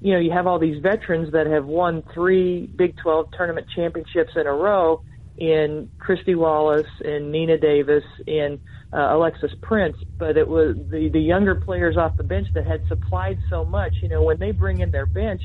[0.00, 4.32] you know you have all these veterans that have won three Big 12 tournament championships
[4.34, 5.02] in a row
[5.36, 8.60] in Kristy Wallace and Nina Davis and
[8.92, 12.82] uh, Alexis Prince, but it was the the younger players off the bench that had
[12.88, 13.94] supplied so much.
[14.02, 15.42] You know, when they bring in their bench,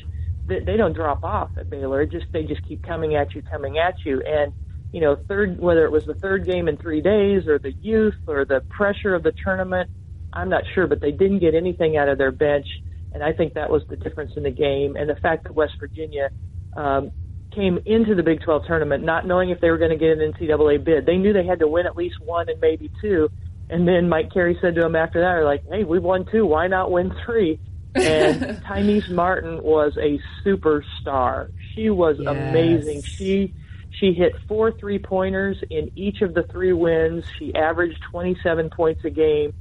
[0.48, 2.02] they, they don't drop off at Baylor.
[2.02, 4.54] It just they just keep coming at you, coming at you, and
[4.92, 8.16] you know, third whether it was the third game in three days or the youth
[8.28, 9.90] or the pressure of the tournament
[10.36, 12.68] I'm not sure, but they didn't get anything out of their bench,
[13.14, 14.96] and I think that was the difference in the game.
[14.98, 16.30] And the fact that West Virginia
[16.76, 17.12] um,
[17.56, 20.34] came into the Big 12 tournament not knowing if they were going to get an
[20.34, 21.06] NCAA bid.
[21.06, 23.30] They knew they had to win at least one and maybe two.
[23.70, 26.46] And then Mike Carey said to them after that, "Are "Like, hey, we've won two.
[26.46, 27.60] Why not win three?
[27.96, 31.50] And Tynice Martin was a superstar.
[31.74, 32.28] She was yes.
[32.28, 33.02] amazing.
[33.02, 33.54] She
[34.00, 37.26] she hit four three pointers in each of the three wins.
[37.40, 39.54] She averaged 27 points a game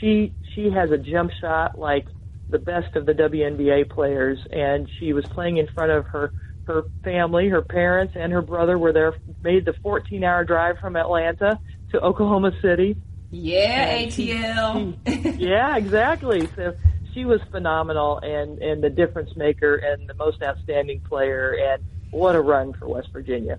[0.00, 2.06] she she has a jump shot like
[2.48, 6.32] the best of the WNBA players, and she was playing in front of her
[6.66, 9.14] her family, her parents, and her brother were there.
[9.42, 11.58] Made the 14 hour drive from Atlanta
[11.92, 12.96] to Oklahoma City.
[13.30, 14.96] Yeah, ATL.
[15.06, 16.48] She, yeah, exactly.
[16.56, 16.74] So
[17.14, 21.52] she was phenomenal and and the difference maker and the most outstanding player.
[21.52, 23.58] And what a run for West Virginia.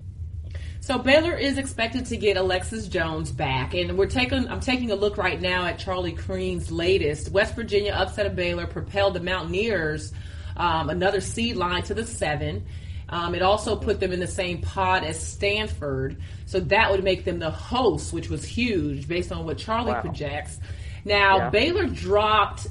[0.80, 4.48] So Baylor is expected to get Alexis Jones back, and we're taking.
[4.48, 7.30] I'm taking a look right now at Charlie Creme's latest.
[7.30, 10.12] West Virginia upset of Baylor, propelled the Mountaineers
[10.58, 12.66] um, another seed line to the seven.
[13.10, 17.24] Um, it also put them in the same pod as Stanford, so that would make
[17.24, 20.02] them the host, which was huge based on what Charlie wow.
[20.02, 20.58] projects.
[21.04, 21.50] Now yeah.
[21.50, 22.66] Baylor dropped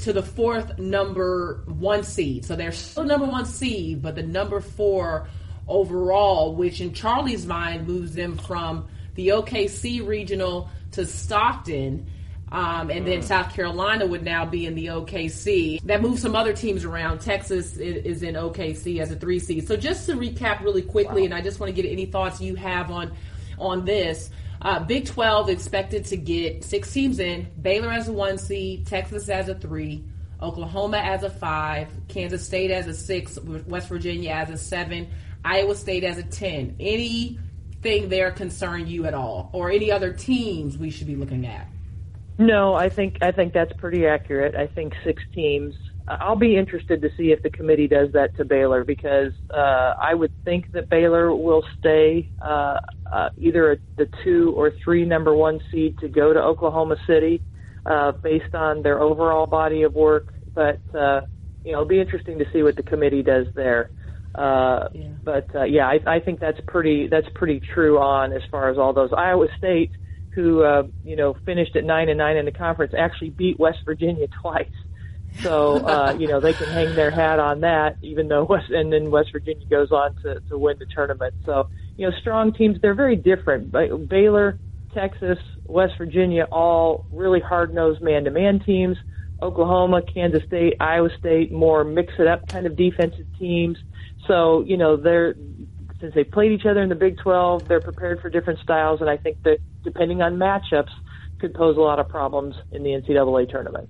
[0.00, 4.60] to the fourth number one seed, so they're still number one seed, but the number
[4.60, 5.28] four
[5.68, 12.10] overall, which in Charlie's mind moves them from the OKC regional to Stockton.
[12.52, 13.24] Um, and then mm.
[13.24, 15.82] South Carolina would now be in the OKC.
[15.82, 17.20] That moves some other teams around.
[17.20, 19.66] Texas is in OKC as a three seed.
[19.66, 21.26] So just to recap really quickly, wow.
[21.26, 23.12] and I just want to get any thoughts you have on
[23.58, 24.30] on this.
[24.62, 27.48] Uh, Big 12 expected to get six teams in.
[27.60, 30.04] Baylor as a one seed, Texas as a three,
[30.40, 35.08] Oklahoma as a five, Kansas State as a six, West Virginia as a seven,
[35.44, 36.76] Iowa State as a 10.
[36.80, 39.50] Anything there concern you at all?
[39.52, 41.68] Or any other teams we should be looking at?
[42.38, 44.54] No, I think I think that's pretty accurate.
[44.54, 45.74] I think six teams.
[46.08, 50.14] I'll be interested to see if the committee does that to Baylor because uh, I
[50.14, 52.78] would think that Baylor will stay uh,
[53.12, 57.42] uh, either the two or three number one seed to go to Oklahoma City
[57.86, 60.32] uh, based on their overall body of work.
[60.54, 61.22] But uh,
[61.64, 63.90] you know, it'll be interesting to see what the committee does there.
[64.34, 65.08] Uh, yeah.
[65.24, 68.78] But uh, yeah, I, I think that's pretty that's pretty true on as far as
[68.78, 69.90] all those Iowa State,
[70.36, 73.78] who uh, you know finished at nine and nine in the conference, actually beat West
[73.84, 74.70] Virginia twice.
[75.40, 78.92] So uh, you know they can hang their hat on that, even though West and
[78.92, 81.34] then West Virginia goes on to to win the tournament.
[81.44, 82.80] So you know strong teams.
[82.80, 83.72] They're very different.
[84.08, 84.58] Baylor,
[84.94, 88.96] Texas, West Virginia, all really hard nosed man to man teams.
[89.42, 93.78] Oklahoma, Kansas State, Iowa State, more mix it up kind of defensive teams.
[94.26, 95.34] So you know they're
[96.00, 99.08] since they played each other in the Big 12, they're prepared for different styles, and
[99.08, 100.90] I think that depending on matchups,
[101.38, 103.88] could pose a lot of problems in the NCAA tournament.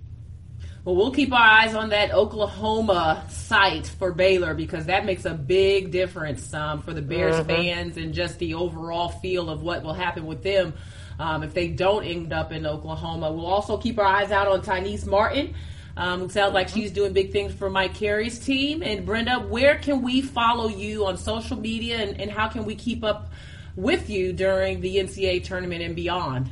[0.85, 5.35] Well, we'll keep our eyes on that Oklahoma site for Baylor because that makes a
[5.35, 7.49] big difference um, for the Bears mm-hmm.
[7.49, 10.75] fans and just the overall feel of what will happen with them
[11.19, 13.33] um, if they don't end up in Oklahoma.
[13.33, 15.57] We'll also keep our eyes out on Tynice Martin.
[15.97, 18.83] Um, it sounds like she's doing big things for Mike Carey's team.
[18.83, 22.77] And Brenda, where can we follow you on social media and, and how can we
[22.77, 23.33] keep up
[23.77, 26.51] with you during the NCAA tournament and beyond?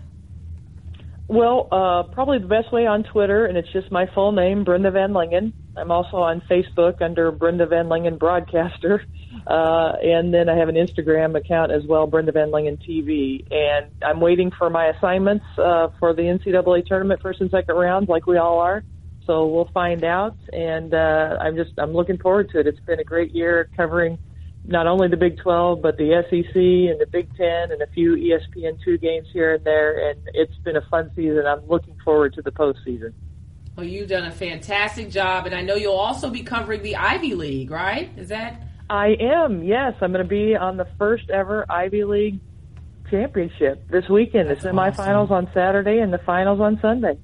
[1.26, 4.90] Well, uh, probably the best way on Twitter, and it's just my full name, Brenda
[4.90, 5.52] VanLengen.
[5.76, 9.02] I'm also on Facebook under Brenda VanLengen Broadcaster.
[9.46, 13.50] Uh, and then I have an Instagram account as well, Brenda VanLengen TV.
[13.50, 18.08] And I'm waiting for my assignments uh, for the NCAA tournament first and second rounds,
[18.08, 18.84] like we all are.
[19.26, 20.36] So we'll find out.
[20.52, 22.66] And uh, I'm just I'm looking forward to it.
[22.66, 24.18] It's been a great year covering
[24.66, 28.16] not only the Big 12 but the SEC and the Big 10 and a few
[28.16, 30.10] ESPN2 games here and there.
[30.10, 31.44] And it's been a fun season.
[31.46, 33.12] I'm looking forward to the postseason.
[33.76, 37.34] Well, you've done a fantastic job, and I know you'll also be covering the Ivy
[37.34, 38.08] League, right?
[38.16, 38.62] Is that?
[38.88, 39.64] I am.
[39.64, 42.40] Yes, I'm going to be on the first ever Ivy League
[43.10, 44.48] championship this weekend.
[44.48, 45.46] That's the semifinals awesome.
[45.46, 47.18] on Saturday and the finals on Sunday.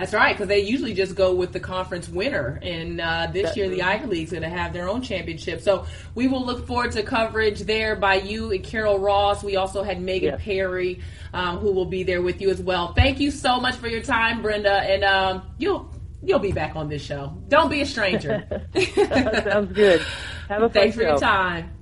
[0.00, 3.68] That's right, because they usually just go with the conference winner, and uh, this year
[3.68, 5.60] the Ivy League's going to have their own championship.
[5.60, 5.84] So
[6.14, 9.44] we will look forward to coverage there by you and Carol Ross.
[9.44, 10.42] We also had Megan yes.
[10.42, 11.00] Perry,
[11.34, 12.94] um, who will be there with you as well.
[12.94, 16.88] Thank you so much for your time, Brenda, and um, you'll you'll be back on
[16.88, 17.36] this show.
[17.48, 18.62] Don't be a stranger.
[18.94, 20.00] Sounds good.
[20.48, 21.72] Have a Thanks for your time.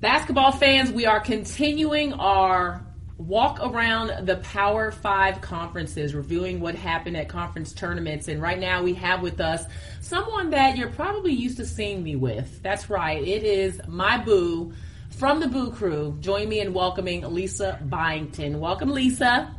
[0.00, 2.86] Basketball fans, we are continuing our
[3.18, 8.28] walk around the Power Five conferences, reviewing what happened at conference tournaments.
[8.28, 9.64] And right now we have with us
[10.00, 12.62] someone that you're probably used to seeing me with.
[12.62, 14.72] That's right, it is my boo
[15.10, 16.16] from the Boo Crew.
[16.20, 18.60] Join me in welcoming Lisa Byington.
[18.60, 19.52] Welcome, Lisa.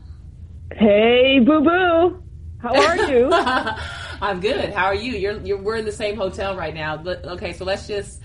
[0.71, 2.23] Hey, Boo Boo.
[2.59, 3.29] How are you?
[4.21, 4.73] I'm good.
[4.73, 5.13] How are you?
[5.13, 6.97] You're, you're we're in the same hotel right now.
[6.97, 8.21] But, okay, so let's just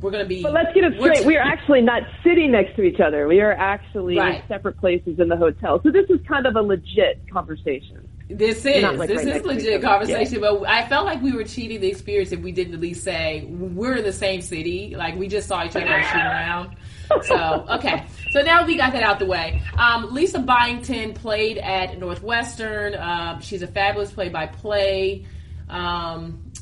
[0.00, 0.42] we're going to be.
[0.42, 1.26] But let's get it straight.
[1.26, 3.26] we are actually not sitting next to each other.
[3.26, 4.42] We are actually right.
[4.42, 5.80] in separate places in the hotel.
[5.82, 8.08] So this is kind of a legit conversation.
[8.30, 10.50] This is like this right is legit conversation, yeah.
[10.50, 13.46] but I felt like we were cheating the experience if we didn't at least say
[13.48, 16.76] we're in the same city, like we just saw each other and shoot around.
[17.24, 19.62] So okay, so now we got that out the way.
[19.78, 22.94] Um, Lisa Byington played at Northwestern.
[22.94, 25.24] Uh, she's a fabulous play-by-play.
[25.70, 26.52] Um,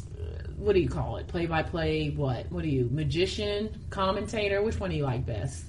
[0.57, 1.29] what do you call it?
[1.29, 2.51] Play by play, what?
[2.51, 2.88] What are you?
[2.90, 4.62] Magician, commentator?
[4.62, 5.64] Which one do you like best?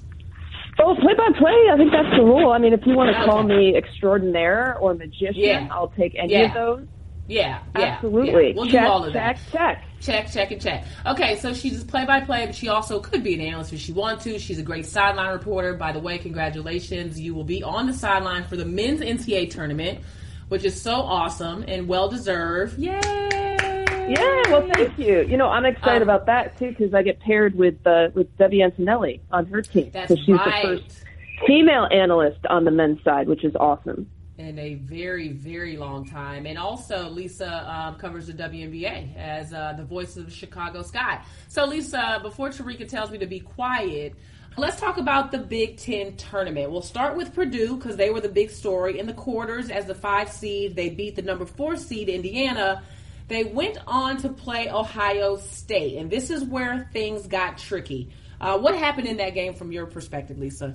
[0.80, 1.70] Oh, play by play.
[1.72, 2.52] I think that's the rule.
[2.52, 5.68] I mean, if you want to call me extraordinaire or magician, yeah.
[5.72, 6.48] I'll take any yeah.
[6.48, 6.88] of those.
[7.28, 8.50] Yeah, yeah, absolutely.
[8.50, 8.54] Yeah.
[8.56, 9.84] We'll check, do all of check, that.
[10.00, 10.86] Check, check, check, and check.
[11.06, 13.92] Okay, so she's play by play, but she also could be an analyst if she
[13.92, 14.40] wants to.
[14.40, 15.74] She's a great sideline reporter.
[15.74, 17.20] By the way, congratulations!
[17.20, 20.00] You will be on the sideline for the men's NCAA tournament,
[20.48, 22.80] which is so awesome and well deserved.
[22.80, 23.47] Yay!
[24.08, 25.22] Yeah, well, thank you.
[25.24, 28.36] You know, I'm excited um, about that too because I get paired with uh, with
[28.38, 29.92] Debbie Antonelli on her team.
[29.92, 30.62] That's she's right.
[30.62, 31.04] the first
[31.46, 34.10] female analyst on the men's side, which is awesome.
[34.38, 36.46] In a very, very long time.
[36.46, 41.24] And also, Lisa um, covers the WNBA as uh, the voice of Chicago Sky.
[41.48, 44.14] So, Lisa, before Tarika tells me to be quiet,
[44.60, 46.72] Let's talk about the Big Ten tournament.
[46.72, 49.94] We'll start with Purdue because they were the big story in the quarters as the
[49.94, 50.76] five seed.
[50.76, 52.82] They beat the number four seed Indiana
[53.28, 58.10] they went on to play Ohio State, and this is where things got tricky.
[58.40, 60.74] Uh, what happened in that game from your perspective, Lisa?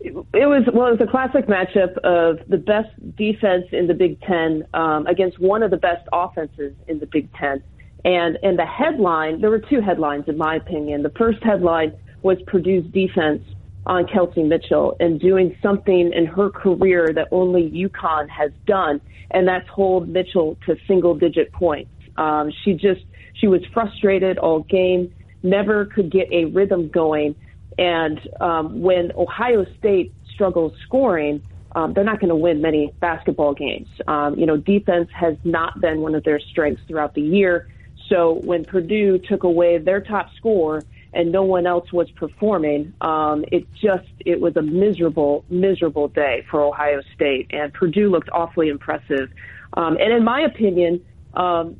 [0.00, 0.88] It was well.
[0.88, 5.38] It was a classic matchup of the best defense in the Big Ten um, against
[5.38, 7.62] one of the best offenses in the Big Ten.
[8.04, 11.02] And and the headline, there were two headlines in my opinion.
[11.02, 13.42] The first headline was Purdue's defense
[13.86, 19.46] on Kelsey Mitchell and doing something in her career that only UConn has done, and
[19.46, 21.90] that's hold Mitchell to single digit points.
[22.16, 23.02] Um, she just
[23.34, 27.34] she was frustrated all game, never could get a rhythm going,
[27.78, 31.42] and um, when Ohio State struggles scoring.
[31.76, 33.88] Um, they're not going to win many basketball games.
[34.06, 37.68] Um, you know, defense has not been one of their strengths throughout the year.
[38.08, 42.92] So when Purdue took away their top scorer, and no one else was performing.
[43.00, 48.28] Um, it just it was a miserable, miserable day for Ohio State, and Purdue looked
[48.32, 49.30] awfully impressive.
[49.74, 51.76] Um, and in my opinion, um,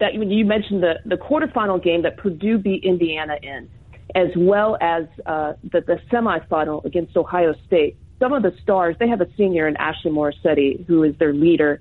[0.00, 3.68] that when you mentioned the the quarterfinal game that Purdue beat Indiana in,
[4.14, 7.96] as well as uh, the the semifinal against Ohio State.
[8.18, 11.80] Some of the stars they have a senior in Ashley Morrissette who is their leader.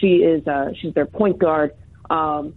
[0.00, 1.74] She is uh, she's their point guard.
[2.10, 2.54] Um,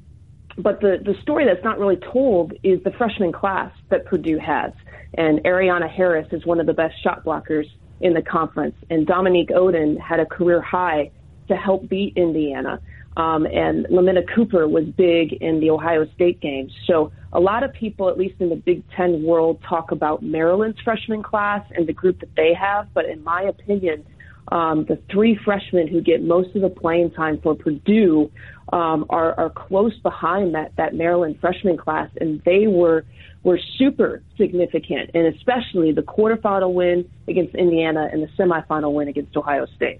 [0.57, 4.71] but the, the story that's not really told is the freshman class that Purdue has.
[5.13, 7.65] And Ariana Harris is one of the best shot blockers
[7.99, 8.75] in the conference.
[8.89, 11.11] And Dominique Oden had a career high
[11.47, 12.79] to help beat Indiana.
[13.17, 16.71] Um, and Lamina Cooper was big in the Ohio State games.
[16.87, 20.79] So a lot of people, at least in the Big Ten world, talk about Maryland's
[20.79, 22.87] freshman class and the group that they have.
[22.93, 24.05] But in my opinion,
[24.47, 28.31] um, the three freshmen who get most of the playing time for Purdue
[28.71, 33.05] um, are, are close behind that, that Maryland freshman class, and they were
[33.43, 39.35] were super significant, and especially the quarterfinal win against Indiana and the semifinal win against
[39.35, 39.99] Ohio State.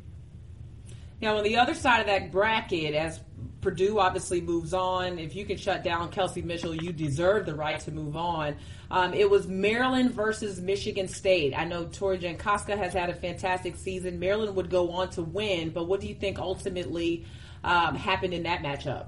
[1.22, 3.20] Now, on the other side of that bracket, as
[3.62, 7.80] Purdue obviously moves on, if you can shut down Kelsey Mitchell, you deserve the right
[7.82, 8.56] to move on.
[8.90, 11.54] Um, it was Maryland versus Michigan State.
[11.56, 14.20] I know Tori Jankoska has had a fantastic season.
[14.20, 17.26] Maryland would go on to win, but what do you think ultimately
[17.64, 19.08] um, happened in that matchup?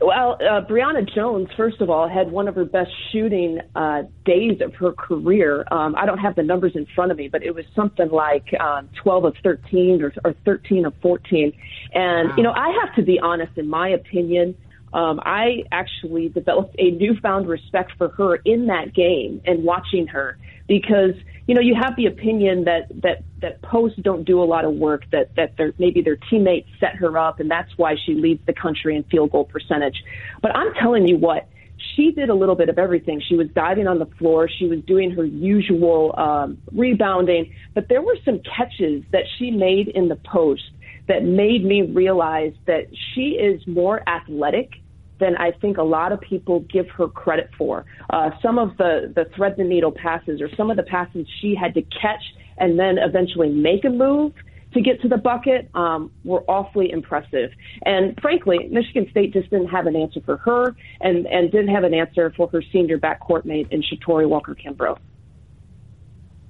[0.00, 4.60] Well, uh, Brionna Jones, first of all, had one of her best shooting uh, days
[4.60, 5.64] of her career.
[5.70, 8.44] Um, I don't have the numbers in front of me, but it was something like
[8.60, 11.52] um, 12 of 13 or, or 13 of 14.
[11.94, 12.36] And, wow.
[12.36, 14.54] you know, I have to be honest, in my opinion,
[14.92, 20.38] um, I actually developed a newfound respect for her in that game and watching her
[20.66, 21.14] because
[21.46, 24.74] you know you have the opinion that that that posts don't do a lot of
[24.74, 28.44] work that that their maybe their teammates set her up and that's why she leads
[28.46, 30.02] the country in field goal percentage.
[30.42, 31.48] But I'm telling you what,
[31.94, 33.20] she did a little bit of everything.
[33.26, 34.48] She was diving on the floor.
[34.48, 39.88] She was doing her usual um, rebounding, but there were some catches that she made
[39.88, 40.62] in the post
[41.08, 44.72] that made me realize that she is more athletic
[45.18, 47.84] than I think a lot of people give her credit for.
[48.10, 51.54] Uh, some of the, the thread the needle passes or some of the passes she
[51.54, 52.22] had to catch
[52.58, 54.32] and then eventually make a move
[54.74, 57.50] to get to the bucket um, were awfully impressive.
[57.84, 61.84] And frankly, Michigan State just didn't have an answer for her and, and didn't have
[61.84, 64.98] an answer for her senior backcourt mate in Shatori Walker Kimbrough.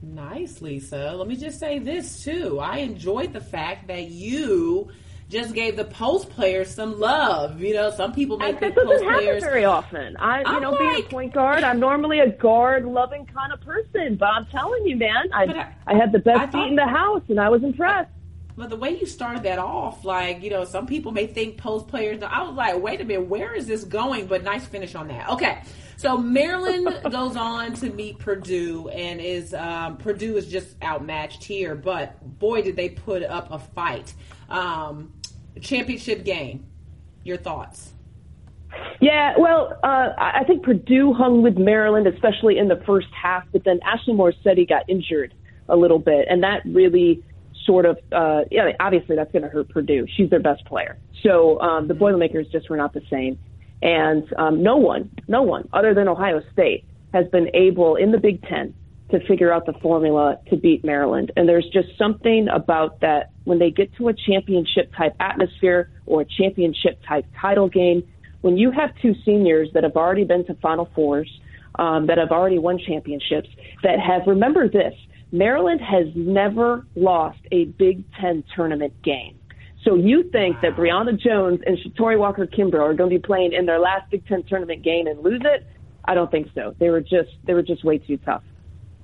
[0.02, 1.14] Nice, Lisa.
[1.16, 2.58] Let me just say this too.
[2.60, 4.88] I enjoyed the fact that you
[5.28, 7.60] just gave the post players some love.
[7.60, 10.16] You know, some people make the post players very often.
[10.18, 13.52] I, you I'm know, like, being a point guard, I'm normally a guard loving kind
[13.52, 16.68] of person, but I'm telling you, man, I I, I had the best thought, seat
[16.68, 18.10] in the house, and I was impressed.
[18.56, 21.88] But the way you started that off, like you know, some people may think post
[21.88, 22.22] players.
[22.22, 24.26] I was like, wait a minute, where is this going?
[24.26, 25.28] But nice finish on that.
[25.30, 25.62] Okay.
[25.98, 31.74] So Maryland goes on to meet Purdue, and is um, Purdue is just outmatched here.
[31.74, 34.14] But boy, did they put up a fight!
[34.48, 35.12] Um,
[35.60, 36.66] championship game.
[37.24, 37.92] Your thoughts?
[39.00, 43.64] Yeah, well, uh, I think Purdue hung with Maryland, especially in the first half, but
[43.64, 45.34] then Ashley Morrissette got injured
[45.68, 47.22] a little bit, and that really
[47.64, 50.06] sort of, uh, yeah, obviously that's going to hurt Purdue.
[50.16, 50.98] She's their best player.
[51.22, 53.38] So um, the Boilermakers just were not the same.
[53.82, 58.18] And um, no one, no one other than Ohio State has been able in the
[58.18, 58.72] Big Ten
[59.10, 61.30] to figure out the formula to beat Maryland.
[61.36, 66.22] And there's just something about that when they get to a championship type atmosphere or
[66.22, 68.02] a championship type title game,
[68.40, 71.30] when you have two seniors that have already been to Final Fours,
[71.78, 73.48] um, that have already won championships,
[73.82, 74.94] that have, remember this,
[75.32, 79.38] Maryland has never lost a Big Ten tournament game.
[79.84, 83.52] So you think that Brionna Jones and Shatori Walker Kimbrough are going to be playing
[83.52, 85.66] in their last Big Ten tournament game and lose it?
[86.04, 86.74] I don't think so.
[86.78, 88.42] They were just they were just way too tough.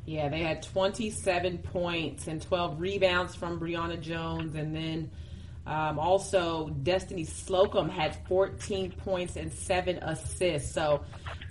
[0.04, 5.10] Yeah, they had 27 points and 12 rebounds from Brionna Jones, and then
[5.64, 10.72] um, also Destiny Slocum had 14 points and seven assists.
[10.72, 11.04] So,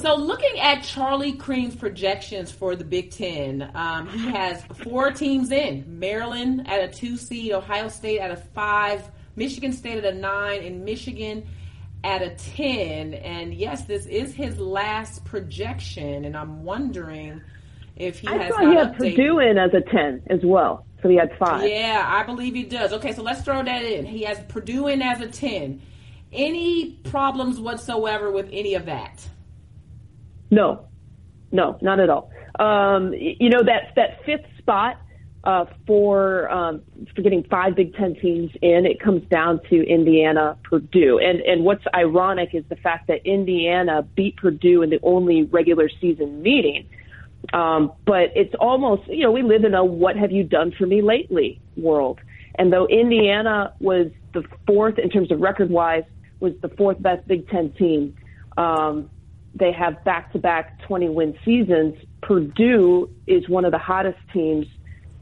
[0.00, 5.50] so looking at Charlie Creme's projections for the Big Ten, um, he has four teams
[5.50, 10.16] in: Maryland at a two seed, Ohio State at a five, Michigan State at a
[10.16, 11.46] nine, and Michigan
[12.02, 13.14] at a 10.
[13.14, 17.42] And yes, this is his last projection, and I'm wondering
[17.96, 19.16] if he I has thought he had updated.
[19.16, 20.86] Purdue in as a 10 as well.
[21.02, 21.68] So he had five.
[21.68, 22.92] Yeah, I believe he does.
[22.94, 24.06] Okay, so let's throw that in.
[24.06, 25.80] He has Purdue in as a 10.
[26.32, 29.28] Any problems whatsoever with any of that?
[30.50, 30.86] No,
[31.52, 32.30] no, not at all.
[32.58, 34.98] Um, you know, that, that fifth spot
[35.44, 36.82] uh, for um,
[37.14, 41.64] for getting five Big Ten teams in, it comes down to Indiana, Purdue, and and
[41.64, 46.88] what's ironic is the fact that Indiana beat Purdue in the only regular season meeting.
[47.52, 50.86] Um, but it's almost, you know, we live in a what have you done for
[50.86, 52.20] me lately world.
[52.56, 56.04] And though Indiana was the fourth in terms of record wise,
[56.40, 58.16] was the fourth best Big Ten team.
[58.56, 59.10] Um,
[59.54, 61.94] they have back to back 20 win seasons.
[62.22, 64.66] Purdue is one of the hottest teams,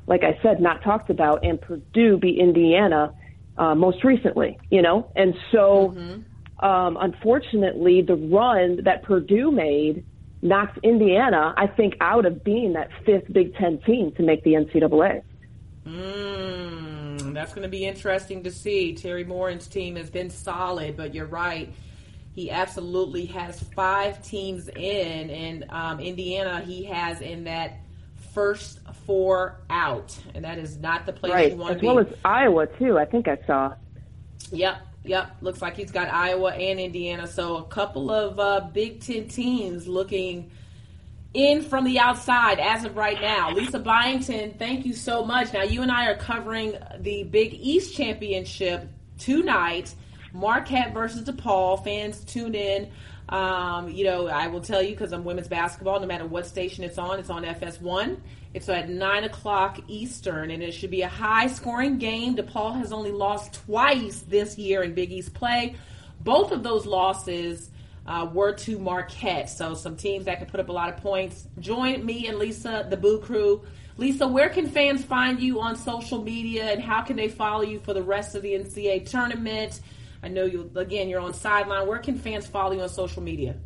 [0.07, 3.15] like I said, not talked about, and Purdue beat Indiana
[3.59, 5.11] uh, most recently, you know?
[5.17, 6.65] And so, mm-hmm.
[6.65, 10.05] um, unfortunately, the run that Purdue made
[10.43, 14.53] knocked Indiana, I think, out of being that fifth Big Ten team to make the
[14.53, 15.23] NCAA.
[15.87, 18.95] Mm, that's going to be interesting to see.
[18.95, 21.73] Teri Moren's team has been solid, but you're right.
[22.35, 27.81] He absolutely has five teams in, and um, Indiana he has in that
[28.33, 31.53] first four out, and that is not the place right.
[31.53, 31.87] you want to be.
[31.87, 32.99] As well as Iowa too.
[32.99, 33.75] I think I saw.
[34.51, 35.37] Yep, yep.
[35.41, 39.87] Looks like he's got Iowa and Indiana, so a couple of uh, Big Ten teams
[39.87, 40.51] looking
[41.35, 43.51] in from the outside as of right now.
[43.51, 45.53] Lisa Byington, thank you so much.
[45.53, 48.89] Now you and I are covering the Big East Championship
[49.19, 49.95] tonight.
[50.33, 51.83] Marquette versus DePaul.
[51.85, 52.91] Fans tune in.
[53.29, 56.01] Um, you know, I will tell you because I'm women's basketball.
[56.01, 58.19] No matter what station it's on, it's on FS1.
[58.55, 62.37] It's at nine o'clock Eastern, and it should be a high-scoring game.
[62.37, 65.77] DePaul has only lost twice this year in Big East play.
[66.21, 67.71] Both of those losses
[68.07, 69.49] uh, were to Marquette.
[69.49, 71.47] So some teams that can put up a lot of points.
[71.61, 73.63] Join me and Lisa, the Boo Crew.
[73.97, 77.79] Lisa, where can fans find you on social media, and how can they follow you
[77.81, 79.81] for the rest of the NCAA tournament?
[80.23, 81.09] I know you again.
[81.09, 81.87] You're on sideline.
[81.87, 83.57] Where can fans follow you on social media?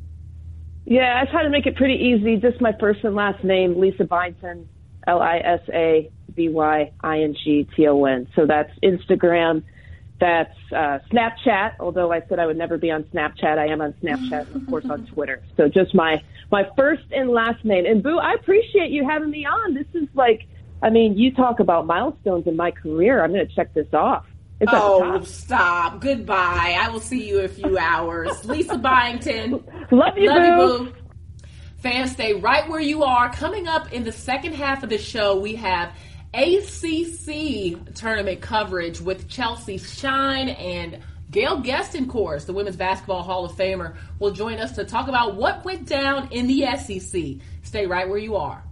[0.85, 2.37] Yeah, I try to make it pretty easy.
[2.37, 4.69] Just my first and last name, Lisa Byington,
[5.07, 8.29] L I S A B Y I N G T O N.
[8.35, 9.63] So that's Instagram.
[10.19, 11.75] That's uh, Snapchat.
[11.79, 14.69] Although I said I would never be on Snapchat, I am on Snapchat and of
[14.69, 15.43] course on Twitter.
[15.57, 17.87] So just my my first and last name.
[17.87, 19.75] And Boo, I appreciate you having me on.
[19.75, 20.47] This is like,
[20.83, 23.23] I mean, you talk about milestones in my career.
[23.23, 24.25] I'm going to check this off.
[24.59, 26.01] It's oh, stop.
[26.01, 26.79] Goodbye.
[26.81, 28.45] I will see you in a few hours.
[28.47, 29.53] Lisa Byington.
[29.91, 30.85] Love you, Love boo.
[30.85, 31.06] you, boo.
[31.87, 33.31] Fans, stay right where you are.
[33.33, 35.93] Coming up in the second half of the show, we have
[36.35, 40.99] ACC tournament coverage with Chelsea Shine and
[41.31, 45.65] Gail Goestenkors, the Women's Basketball Hall of Famer, will join us to talk about what
[45.65, 47.37] went down in the SEC.
[47.63, 48.65] Stay right where you are.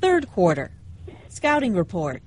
[0.00, 0.72] Third quarter.
[1.28, 2.24] Scouting report.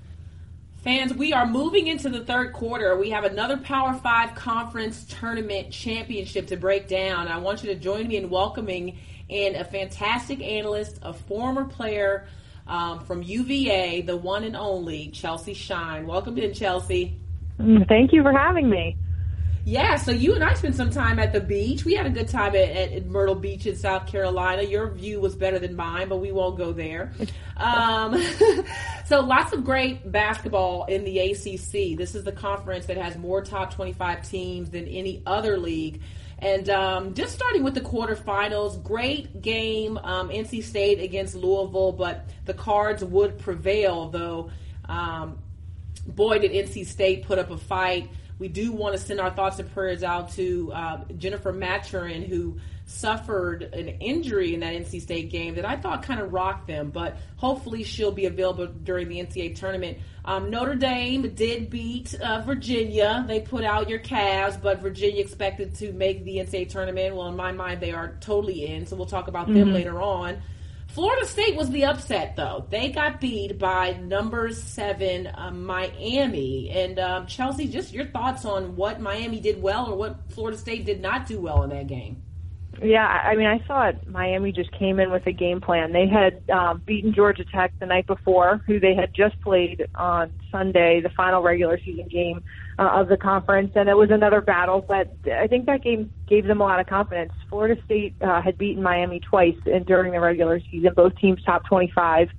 [0.83, 2.97] Fans, we are moving into the third quarter.
[2.97, 7.27] We have another Power Five Conference Tournament Championship to break down.
[7.27, 12.27] I want you to join me in welcoming in a fantastic analyst, a former player
[12.65, 16.07] um, from UVA, the one and only Chelsea Shine.
[16.07, 17.19] Welcome in, Chelsea.
[17.59, 18.95] Mm, thank you for having me.
[19.65, 21.85] Yeah, so you and I spent some time at the beach.
[21.85, 24.63] We had a good time at, at, Myrtle Beach in South Carolina.
[24.63, 27.11] Your view was better than mine, but we won't go there.
[27.57, 28.21] Um,
[29.05, 31.97] so lots of great basketball in the ACC.
[31.97, 36.01] This is the conference that has more top 25 teams than any other league.
[36.39, 42.29] And um, just starting with the quarterfinals, great game, um, NC State against Louisville, but
[42.45, 44.51] the Cards would prevail, though.
[44.85, 45.37] Um,
[46.07, 48.09] boy, did NC State put up a fight
[48.39, 52.57] we do want to send our thoughts and prayers out to uh, Jennifer Mathurin, who
[52.85, 56.89] suffered an injury in that NC State game that I thought kind of rocked them,
[56.89, 59.99] but hopefully she'll be available during the NCAA tournament.
[60.25, 63.23] Um, Notre Dame did beat uh, Virginia.
[63.27, 67.15] They put out your Cavs, but Virginia expected to make the NCAA tournament.
[67.15, 69.59] Well, in my mind, they are totally in, so we'll talk about mm-hmm.
[69.59, 70.41] them later on.
[70.89, 72.65] Florida State was the upset, though.
[72.69, 76.71] They got beat by number seven uh, Miami.
[76.71, 80.85] And um, Chelsea, just your thoughts on what Miami did well or what Florida State
[80.85, 82.23] did not do well in that game.
[82.81, 85.91] Yeah, I mean, I thought Miami just came in with a game plan.
[85.91, 90.31] They had um, beaten Georgia Tech the night before, who they had just played on
[90.51, 92.43] Sunday, the final regular season game
[92.79, 94.85] uh, of the conference, and it was another battle.
[94.87, 97.33] But I think that game gave them a lot of confidence.
[97.49, 101.65] Florida State uh, had beaten Miami twice in, during the regular season, both teams top
[101.65, 102.29] 25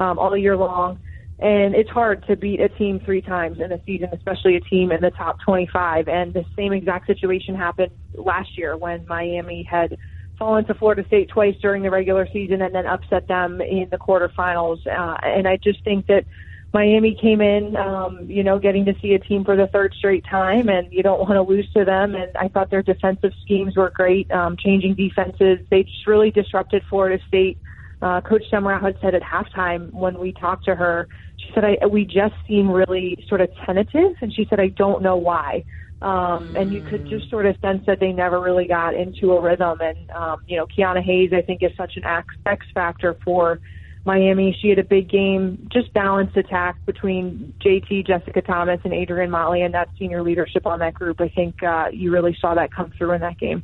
[0.00, 0.98] um, all year long.
[1.38, 4.90] And it's hard to beat a team three times in a season, especially a team
[4.90, 6.08] in the top 25.
[6.08, 9.96] And the same exact situation happened last year when Miami had
[10.38, 13.98] fallen to Florida State twice during the regular season and then upset them in the
[13.98, 14.86] quarterfinals.
[14.86, 16.24] Uh, and I just think that
[16.72, 20.24] Miami came in, um, you know, getting to see a team for the third straight
[20.24, 22.14] time, and you don't want to lose to them.
[22.14, 25.58] And I thought their defensive schemes were great, um, changing defenses.
[25.68, 27.58] They just really disrupted Florida State.
[28.00, 31.08] Uh, Coach Semrau had said at halftime when we talked to her,
[31.38, 34.12] she said, I, we just seem really sort of tentative.
[34.20, 35.64] And she said, I don't know why.
[36.02, 39.40] Um, and you could just sort of sense that they never really got into a
[39.40, 39.80] rhythm.
[39.82, 43.60] And, um, you know, Keyona Hayes, I think, is such an X, X factor for
[44.04, 44.56] Miami.
[44.60, 49.62] She had a big game, just balanced attack between JT, Jessica Thomas, and Adrienne Motley,
[49.62, 51.20] and that senior leadership on that group.
[51.20, 53.62] I think uh, you really saw that come through in that game.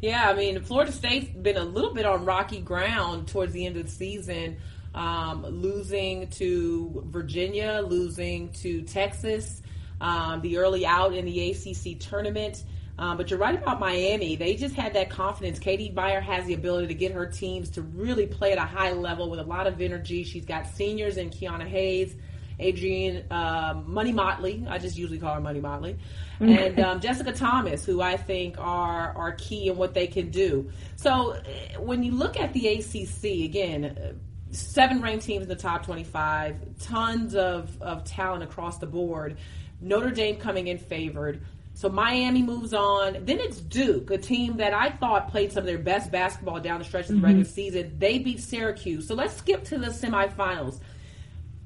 [0.00, 3.76] Yeah, I mean, Florida State's been a little bit on rocky ground towards the end
[3.76, 4.58] of the season,
[4.94, 9.60] um, losing to Virginia, losing to Texas,
[10.00, 12.62] um, the early out in the ACC tournament.
[12.98, 14.34] Um, but you're right about Miami.
[14.34, 15.58] They just had that confidence.
[15.60, 18.92] Katie Meier has the ability to get her teams to really play at a high
[18.92, 20.24] level with a lot of energy.
[20.24, 22.16] She's got seniors in Keyona Hayes,
[22.60, 24.66] Adrienne uh, Money Motley.
[24.68, 25.96] I just usually call her Money Motley.
[26.40, 30.70] And um, Jessica Thomas, who I think are are key in what they can do.
[30.94, 34.12] So uh, when you look at the ACC again, uh,
[34.52, 39.36] seven ranked teams in the top 25, tons of, of talent across the board.
[39.80, 41.42] Notre Dame coming in favored.
[41.78, 43.24] So Miami moves on.
[43.24, 46.80] Then it's Duke, a team that I thought played some of their best basketball down
[46.80, 47.94] the stretch of the regular season.
[48.00, 49.06] They beat Syracuse.
[49.06, 50.80] So let's skip to the semifinals.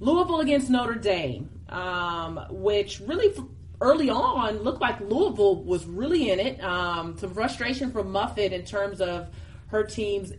[0.00, 3.34] Louisville against Notre Dame, um, which really
[3.80, 6.62] early on looked like Louisville was really in it.
[6.62, 9.28] Um, some frustration from Muffet in terms of
[9.68, 10.34] her team's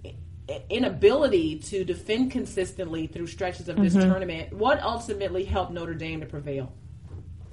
[0.69, 4.53] inability to defend consistently through stretches of this tournament.
[4.53, 6.71] What ultimately helped Notre Dame to prevail?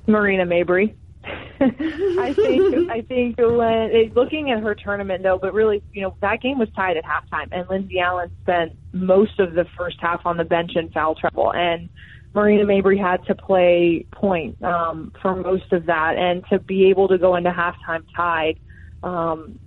[0.07, 0.99] Marina Mabry.
[1.61, 6.17] I think I think when eh, looking at her tournament though, but really, you know,
[6.23, 10.23] that game was tied at halftime, and Lindsay Allen spent most of the first half
[10.25, 11.91] on the bench in foul trouble, and
[12.35, 17.09] Marina Mabry had to play point um, for most of that, and to be able
[17.09, 18.59] to go into halftime tied.
[19.03, 19.59] Um,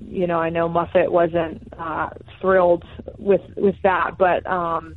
[0.00, 2.08] you know, I know Muffet wasn't uh,
[2.40, 2.84] thrilled
[3.18, 4.96] with with that, but um,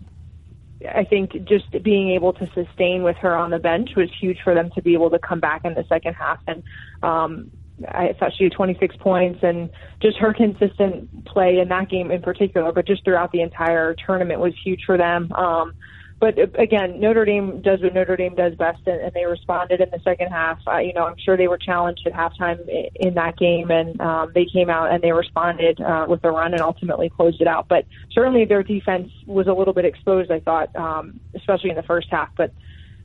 [0.87, 4.53] I think just being able to sustain with her on the bench was huge for
[4.53, 6.39] them to be able to come back in the second half.
[6.47, 6.63] And
[7.03, 7.51] um,
[7.87, 9.69] I thought she had 26 points, and
[10.01, 14.39] just her consistent play in that game in particular, but just throughout the entire tournament
[14.39, 15.31] was huge for them.
[15.33, 15.73] Um,
[16.19, 19.89] but again, Notre Dame does what Notre Dame does best, and, and they responded in
[19.89, 20.59] the second half.
[20.67, 22.59] Uh, you know, I'm sure they were challenged at halftime
[22.95, 26.53] in that game, and um, they came out and they responded uh, with a run
[26.53, 27.67] and ultimately closed it out.
[27.69, 31.83] But certainly their defense was a little bit exposed, I thought, um, especially in the
[31.83, 32.29] first half.
[32.35, 32.51] But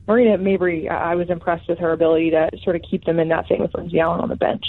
[0.07, 3.47] Marina Mabry, I was impressed with her ability to sort of keep them in that
[3.47, 4.65] thing with Lindsay Allen on the bench.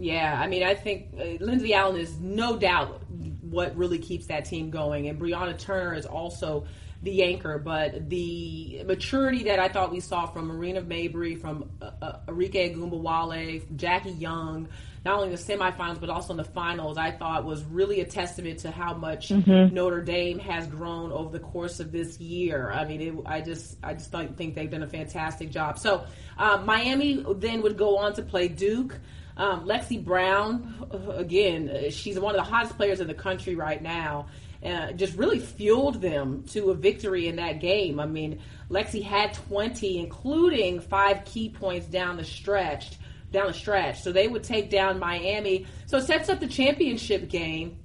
[0.00, 3.02] Yeah, I mean, I think uh, Lindsay Allen is no doubt
[3.42, 6.64] what really keeps that team going, and Brianna Turner is also
[7.02, 11.90] the anchor, but the maturity that I thought we saw from Marina Mabry, from uh,
[12.00, 14.68] uh, Arike Jackie Young,
[15.04, 18.04] not only in the semifinals but also in the finals, I thought was really a
[18.04, 19.74] testament to how much Mm-hmm.
[19.74, 22.70] Notre Dame has grown over the course of this year.
[22.70, 25.78] I mean, it, I just I just don't think they've done a fantastic job.
[25.78, 26.04] So
[26.38, 28.98] uh, Miami then would go on to play Duke.
[29.40, 33.54] Um, Lexie Brown, uh, again, uh, she's one of the hottest players in the country
[33.54, 34.26] right now
[34.64, 37.98] uh, just really fueled them to a victory in that game.
[37.98, 42.98] I mean, Lexie had 20, including five key points down the stretch.
[43.32, 45.64] Down the stretch, so they would take down Miami.
[45.86, 47.78] So it sets up the championship game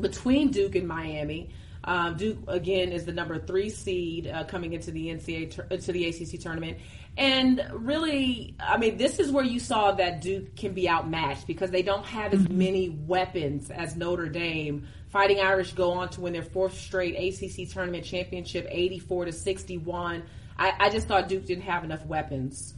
[0.00, 1.50] between Duke and Miami.
[1.84, 5.92] Um, Duke again is the number three seed uh, coming into the NCAA tur- into
[5.92, 6.78] the ACC tournament,
[7.16, 11.70] and really, I mean, this is where you saw that Duke can be outmatched because
[11.70, 14.86] they don't have as many weapons as Notre Dame.
[15.08, 20.22] Fighting Irish go on to win their fourth straight ACC tournament championship, eighty-four to sixty-one.
[20.56, 22.74] I, I just thought Duke didn't have enough weapons.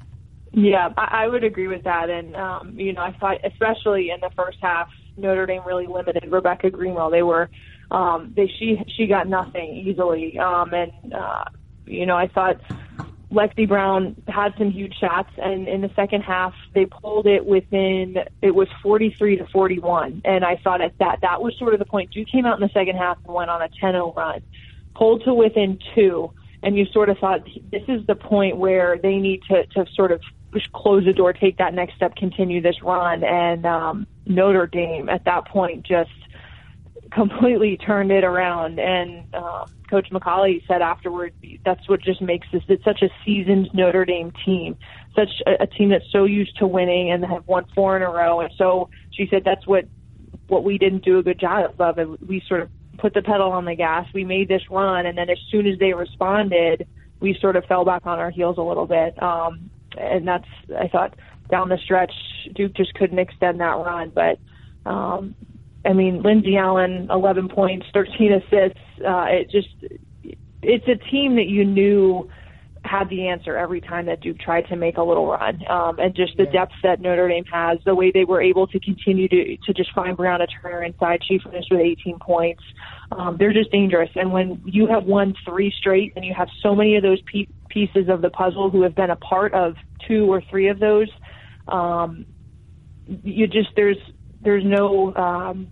[0.53, 2.11] Yeah, I, I would agree with that.
[2.11, 6.31] And, um, you know, I thought, especially in the first half, Notre Dame really limited
[6.31, 7.11] Rebecca Greenwell.
[7.11, 7.51] They were,
[7.91, 10.39] um, they, she, she got nothing easily.
[10.39, 11.45] Um, and, uh,
[11.87, 12.57] you know, I thought
[13.33, 18.17] Lexie Brown had some huge shots and in the second half they pulled it within,
[18.43, 20.23] it was 43 to 41.
[20.25, 22.11] And I thought at that, that was sort of the point.
[22.11, 24.43] Duke came out in the second half and went on a 10-0 run,
[24.95, 26.31] pulled to within two
[26.63, 30.13] and you sort of thought this is the point where they need to, to sort
[30.13, 30.21] of
[30.73, 33.25] close the door, take that next step, continue this run.
[33.25, 36.11] And um, Notre Dame at that point just
[37.15, 38.79] completely turned it around.
[38.79, 41.35] And uh, Coach McCallie said afterward,
[41.65, 42.63] that's what just makes this.
[42.69, 44.77] It's such a seasoned Notre Dame team,
[45.15, 48.11] such a, a team that's so used to winning and have won four in a
[48.11, 48.41] row.
[48.41, 49.85] And so she said that's what
[50.49, 51.99] what we didn't do a good job of.
[51.99, 54.07] And we sort of put the pedal on the gas.
[54.13, 56.87] We made this run, and then as soon as they responded,
[57.21, 59.21] we sort of fell back on our heels a little bit.
[59.23, 60.49] Um, and that's
[60.79, 61.15] I thought
[61.51, 62.13] down the stretch,
[62.55, 64.11] Duke just couldn't extend that run.
[64.15, 64.39] But
[64.89, 65.35] um,
[65.85, 68.79] I mean, Lindsay Allen, 11 points, 13 assists.
[69.05, 69.69] Uh, it just
[70.63, 72.31] it's a team that you knew
[72.85, 75.61] had the answer every time that Duke tried to make a little run.
[75.69, 78.81] Um, and just the depth that Notre Dame has, the way they were able to
[78.81, 81.21] continue to, to just find Brianna Turner inside.
[81.27, 82.63] She finished with 18 points.
[83.13, 84.11] Um, they're just dangerous.
[84.17, 87.47] And when you have won three straight and you have so many of those pe-
[87.69, 89.75] pieces of the puzzle who have been a part of
[90.09, 91.09] two or three of those,
[91.69, 92.27] um,
[93.07, 93.99] you just, there's,
[94.43, 95.69] there's no, um,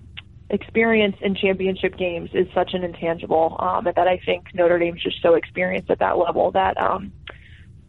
[0.51, 5.23] experience in championship games is such an intangible um, that I think Notre Dame's just
[5.23, 7.13] so experienced at that level that um,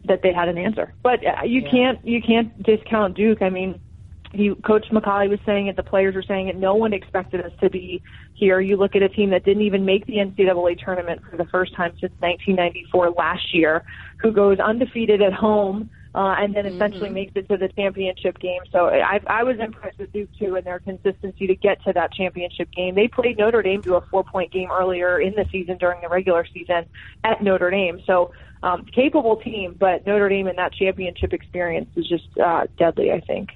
[0.06, 0.94] that they had an answer.
[1.04, 1.72] But uh, you yeah.
[1.72, 3.42] can't you can't discount Duke.
[3.42, 3.80] I mean,
[4.32, 6.56] he Coach McCallie was saying it, the players were saying it.
[6.56, 8.02] No one expected us to be
[8.34, 8.62] here.
[8.62, 11.76] You look at a team that didn't even make the NCAA tournament for the first
[11.76, 13.84] time since 1994 last year,
[14.22, 17.14] who goes undefeated at home uh, and then essentially mm-hmm.
[17.14, 18.62] makes it to the championship game.
[18.72, 22.14] So I, I was impressed with Duke too and their consistency to get to that
[22.14, 22.96] championship game.
[22.96, 26.10] They played Notre Dame to a four point game earlier in the season during the
[26.10, 26.86] regular season
[27.24, 28.02] at Notre Dame.
[28.06, 28.34] So
[28.64, 33.12] um, capable team, but Notre Dame in that championship experience is just uh, deadly.
[33.12, 33.50] I think.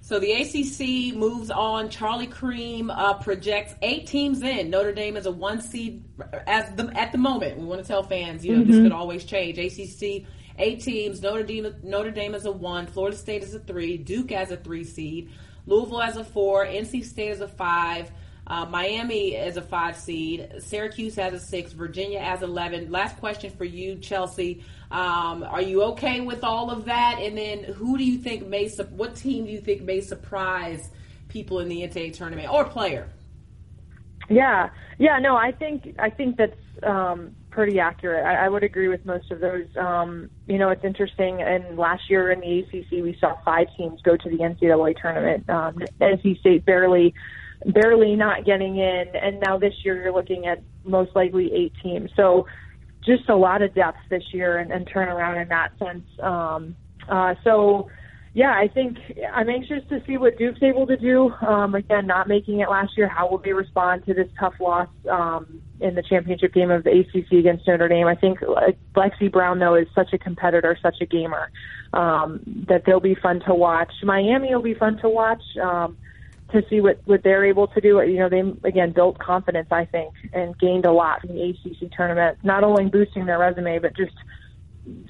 [0.00, 1.88] So the ACC moves on.
[1.88, 4.68] Charlie Creme uh, projects eight teams in.
[4.68, 6.02] Notre Dame is a one seed
[6.46, 7.58] as the, at the moment.
[7.58, 8.72] We want to tell fans, you know, mm-hmm.
[8.72, 9.58] this could always change.
[9.58, 10.26] ACC
[10.62, 11.20] eight teams.
[11.20, 14.56] Notre Dame, Notre Dame as a one, Florida State is a three, Duke as a
[14.56, 15.30] three seed,
[15.66, 18.10] Louisville as a four, NC State as a five.
[18.44, 22.90] Uh, Miami as a five seed, Syracuse as a six, Virginia as eleven.
[22.90, 24.64] Last question for you, Chelsea.
[24.90, 27.20] Um, are you okay with all of that?
[27.20, 30.90] And then, who do you think may what team do you think may surprise
[31.28, 33.08] people in the NCAA tournament or player?
[34.28, 38.24] Yeah, yeah, no, I think I think that's um, pretty accurate.
[38.24, 39.66] I, I would agree with most of those.
[39.78, 41.40] Um, you know, it's interesting.
[41.42, 45.48] And last year in the ACC, we saw five teams go to the NCAA tournament.
[45.48, 47.14] Um, NC State barely,
[47.66, 52.10] barely not getting in, and now this year you're looking at most likely eight teams.
[52.16, 52.46] So,
[53.04, 56.04] just a lot of depth this year and, and turnaround in that sense.
[56.20, 56.76] Um,
[57.08, 57.90] uh, so
[58.34, 58.96] yeah, I think
[59.30, 61.30] I'm anxious to see what Duke's able to do.
[61.46, 64.88] Um, again, not making it last year, how will they respond to this tough loss
[65.10, 68.06] um, in the championship game of the ACC against Notre Dame?
[68.06, 68.40] I think
[68.96, 71.50] Lexie Brown, though, is such a competitor, such a gamer,
[71.92, 73.92] um, that they'll be fun to watch.
[74.02, 75.98] Miami will be fun to watch um,
[76.52, 78.00] to see what, what they're able to do.
[78.00, 81.92] You know, they, again, built confidence, I think, and gained a lot in the ACC
[81.94, 84.14] tournament, not only boosting their resume, but just–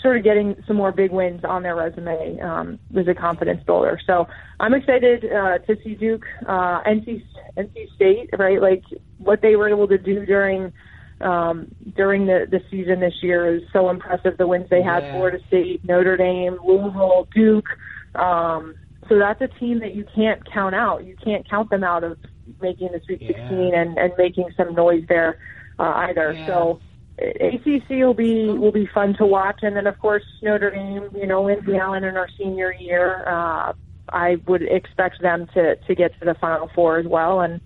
[0.01, 3.99] sort of getting some more big wins on their resume um, was a confidence builder.
[4.07, 4.27] So
[4.61, 7.25] I'm excited uh, to see Duke, uh, NC
[7.57, 8.61] NC State, right?
[8.61, 8.85] Like
[9.19, 10.73] what they were able to do during
[11.21, 14.37] um, during the the season this year is so impressive.
[14.37, 15.13] The wins they had: yeah.
[15.13, 17.69] Florida State, Notre Dame, Louisville, Duke.
[18.15, 18.75] Um,
[19.09, 21.05] so that's a team that you can't count out.
[21.05, 22.19] You can't count them out of
[22.61, 23.49] making the Sweet yeah.
[23.49, 25.39] 16 and and making some noise there
[25.79, 26.33] uh, either.
[26.33, 26.47] Yeah.
[26.47, 26.81] So
[27.19, 31.11] ACC will be will be fun to watch, and then of course Notre Dame.
[31.15, 33.75] You know, Lindsay Allen in our senior year, uh,
[34.09, 37.61] I would expect them to to get to the Final Four as well, and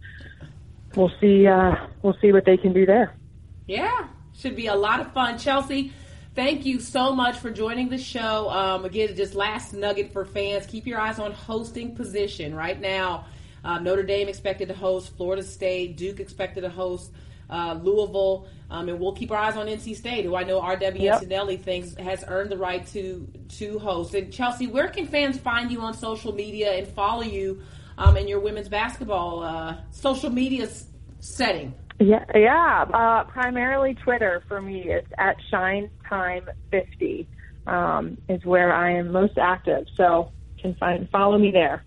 [0.95, 3.15] we'll see uh, we'll see what they can do there.
[3.67, 5.93] Yeah, should be a lot of fun, Chelsea.
[6.35, 8.51] Thank you so much for joining the show.
[8.51, 13.27] Um, again, just last nugget for fans: keep your eyes on hosting position right now.
[13.65, 15.97] Uh, Notre Dame expected to host Florida State.
[15.97, 17.11] Duke expected to host
[17.49, 21.01] uh, Louisville, um, and we'll keep our eyes on NC State, who I know RW
[21.01, 21.17] yep.
[21.17, 23.27] Antonelli thinks has earned the right to
[23.59, 24.15] to host.
[24.15, 27.63] And Chelsea, where can fans find you on social media and follow you
[27.99, 30.69] um, in your women's basketball uh, social media
[31.21, 31.75] setting?
[31.99, 32.85] Yeah, yeah.
[32.93, 34.83] Uh, primarily Twitter for me.
[34.85, 37.29] It's at Shine Time Fifty
[37.67, 39.87] um, is where I am most active.
[39.97, 41.85] So can find follow me there.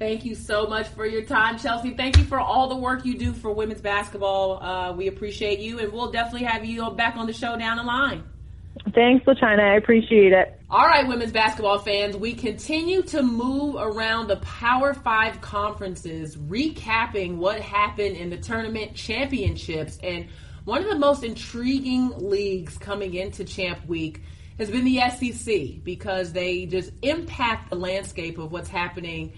[0.00, 1.90] Thank you so much for your time, Chelsea.
[1.90, 4.62] Thank you for all the work you do for women's basketball.
[4.62, 7.82] Uh, we appreciate you, and we'll definitely have you back on the show down the
[7.82, 8.24] line.
[8.94, 9.60] Thanks, LaChina.
[9.60, 10.58] I appreciate it.
[10.70, 17.36] All right, women's basketball fans, we continue to move around the Power Five conferences, recapping
[17.36, 19.98] what happened in the tournament championships.
[20.02, 20.28] And
[20.64, 24.22] one of the most intriguing leagues coming into Champ Week
[24.58, 29.34] has been the SEC because they just impact the landscape of what's happening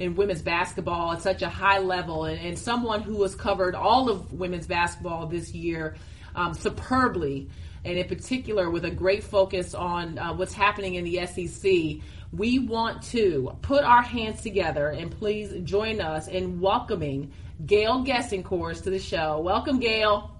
[0.00, 4.08] in women's basketball at such a high level, and, and someone who has covered all
[4.08, 5.94] of women's basketball this year
[6.34, 7.48] um, superbly,
[7.84, 12.02] and in particular with a great focus on uh, what's happening in the SEC.
[12.32, 17.32] We want to put our hands together and please join us in welcoming
[17.66, 19.40] Gail Goestenkors to the show.
[19.40, 20.30] Welcome, Gail.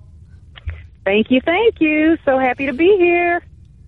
[1.05, 2.17] Thank you, thank you.
[2.25, 3.43] So happy to be here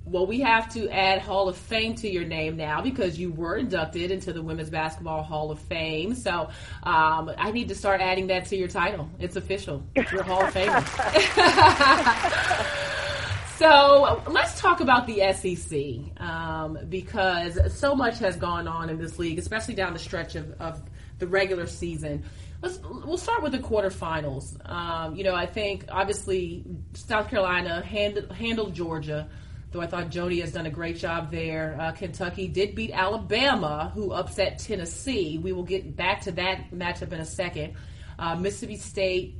[0.05, 3.57] well, we have to add Hall of Fame to your name now because you were
[3.57, 6.15] inducted into the Women's Basketball Hall of Fame.
[6.15, 6.49] So
[6.83, 9.09] um, I need to start adding that to your title.
[9.19, 9.83] It's official.
[9.95, 10.83] You're Hall of Famer.
[13.63, 19.21] So let's talk about the SEC um, because so much has gone on in this
[19.21, 20.83] league, especially down the stretch of, of
[21.21, 22.25] the regular season.
[22.61, 24.69] Let's we'll start with the quarterfinals.
[24.69, 29.29] Um, you know, I think obviously South Carolina handled, handled Georgia,
[29.73, 31.77] though I thought Jody has done a great job there.
[31.81, 35.39] Uh, Kentucky did beat Alabama, who upset Tennessee.
[35.39, 37.75] We will get back to that matchup in a second.
[38.19, 39.37] Uh, Mississippi State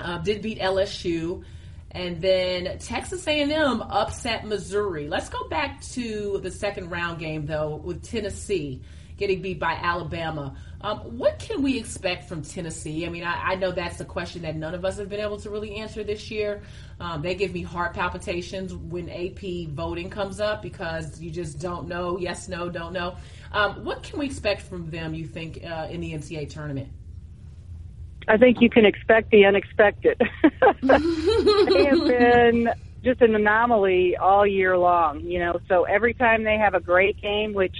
[0.00, 1.44] uh, did beat LSU.
[1.92, 5.08] And then Texas A&M upset Missouri.
[5.08, 8.82] Let's go back to the second round game though with Tennessee
[9.16, 10.56] getting beat by Alabama.
[10.82, 13.06] Um, what can we expect from Tennessee?
[13.06, 15.38] I mean, I, I, know that's a question that none of us have been able
[15.38, 16.62] to really answer this year.
[17.00, 21.88] Um, they give me heart palpitations when AP voting comes up because you just don't
[21.88, 22.18] know.
[22.18, 23.16] Yes, no, don't know.
[23.52, 25.14] Um, what can we expect from them?
[25.14, 26.88] You think uh, in the NCAA tournament?
[28.28, 30.20] I think you can expect the unexpected.
[30.82, 32.70] they have been
[33.02, 35.60] just an anomaly all year long, you know.
[35.68, 37.76] So every time they have a great game, which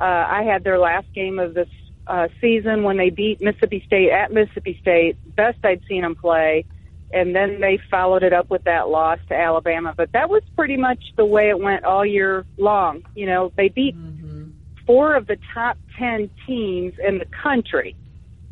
[0.00, 1.68] uh, I had their last game of this
[2.06, 6.64] uh, season when they beat Mississippi State at Mississippi State, best I'd seen them play,
[7.12, 9.94] and then they followed it up with that loss to Alabama.
[9.96, 13.04] But that was pretty much the way it went all year long.
[13.14, 14.50] You know, they beat mm-hmm.
[14.86, 17.96] four of the top ten teams in the country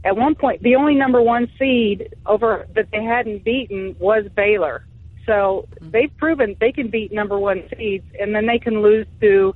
[0.05, 4.86] at one point, the only number one seed over that they hadn't beaten was Baylor.
[5.26, 5.90] So mm-hmm.
[5.90, 9.55] they've proven they can beat number one seeds, and then they can lose to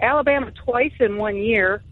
[0.00, 1.82] Alabama twice in one year,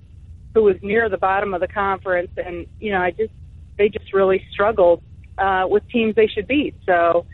[0.55, 2.31] who was near the bottom of the conference.
[2.37, 3.33] And you know, I just
[3.77, 5.03] they just really struggled
[5.37, 6.75] uh, with teams they should beat.
[6.87, 7.27] So,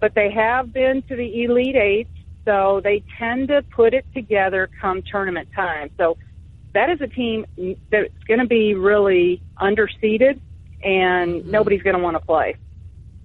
[0.00, 2.08] but they have been to the Elite Eight,
[2.44, 5.90] so they tend to put it together come tournament time.
[5.98, 6.16] So
[6.72, 7.44] that is a team
[7.90, 10.40] that's going to be really underseeded
[10.82, 11.50] and mm-hmm.
[11.50, 12.56] nobody's going to want to play.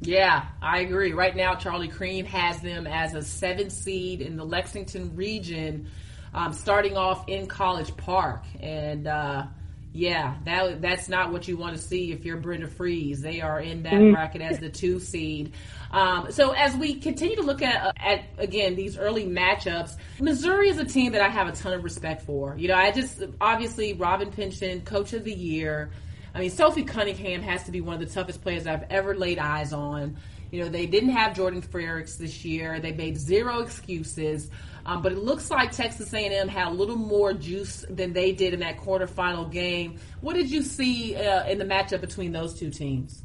[0.02, 1.14] Yeah, I agree.
[1.14, 5.88] Right now, Charlie Creme has them as a seven seed in the Lexington region,
[6.34, 8.44] um, starting off in College Park.
[8.60, 9.48] And uh,
[9.94, 13.18] yeah, that that's not what you want to see if you're Brenda Frese.
[13.18, 14.14] They are in that mm-hmm.
[14.14, 15.54] bracket as the two seed.
[15.90, 20.78] Um, so as we continue to look at, at again these early matchups, Missouri is
[20.78, 22.56] a team that I have a ton of respect for.
[22.58, 25.90] You know, I just obviously Robin Pingeton, Coach of the Year.
[26.36, 29.40] I mean, Sophie Cunningham has to be one of the toughest players I've ever laid
[29.40, 30.18] eyes on.
[30.52, 32.80] You know, they didn't have Jordan Frericks this year.
[32.80, 34.52] They made zero excuses.
[34.88, 38.54] Um, but it looks like Texas A&M had a little more juice than they did
[38.54, 40.00] in that quarterfinal game.
[40.22, 43.22] What did you see uh, in the matchup between those two teams?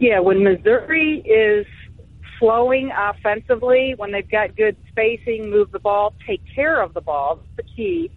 [0.00, 1.66] Yeah, when Missouri is
[2.40, 7.36] flowing offensively, when they've got good spacing, move the ball, take care of the ball,
[7.36, 8.10] that's the key.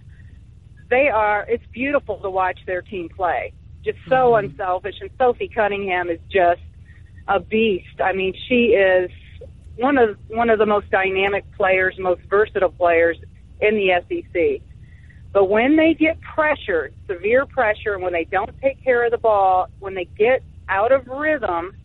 [0.90, 3.54] They are, it's beautiful to watch their team play.
[3.86, 4.48] Just so mm-hmm.
[4.48, 4.96] unselfish.
[5.02, 6.62] And Sophie Cunningham is just
[7.28, 8.02] a beast.
[8.04, 9.12] I mean, she is
[9.80, 13.18] one of one of the most dynamic players, most versatile players
[13.62, 14.62] in the SEC.
[15.32, 19.18] But when they get pressured, severe pressure, and when they don't take care of the
[19.18, 21.76] ball, when they get out of rhythm,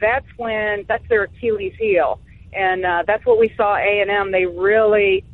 [0.00, 2.18] that's when that's their Achilles heel,
[2.52, 3.76] and uh, that's what we saw.
[3.76, 5.24] A and M they really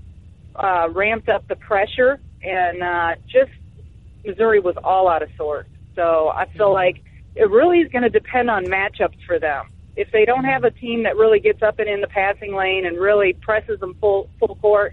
[0.54, 3.52] uh, ramped up the pressure, and uh, just
[4.26, 5.70] Missouri was all out of sorts.
[5.94, 6.74] So I feel mm-hmm.
[6.74, 7.02] like
[7.34, 9.70] it really is going to depend on matchups for them.
[9.96, 12.84] If they don't have a team that really gets up and in the passing lane
[12.86, 14.92] and really presses them full full court,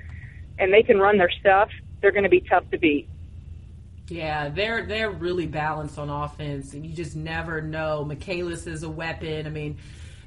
[0.59, 1.69] and they can run their stuff,
[2.01, 3.09] they're going to be tough to beat.
[4.07, 8.03] Yeah, they're they're really balanced on offense, and you just never know.
[8.03, 9.47] Michaelis is a weapon.
[9.47, 9.77] I mean,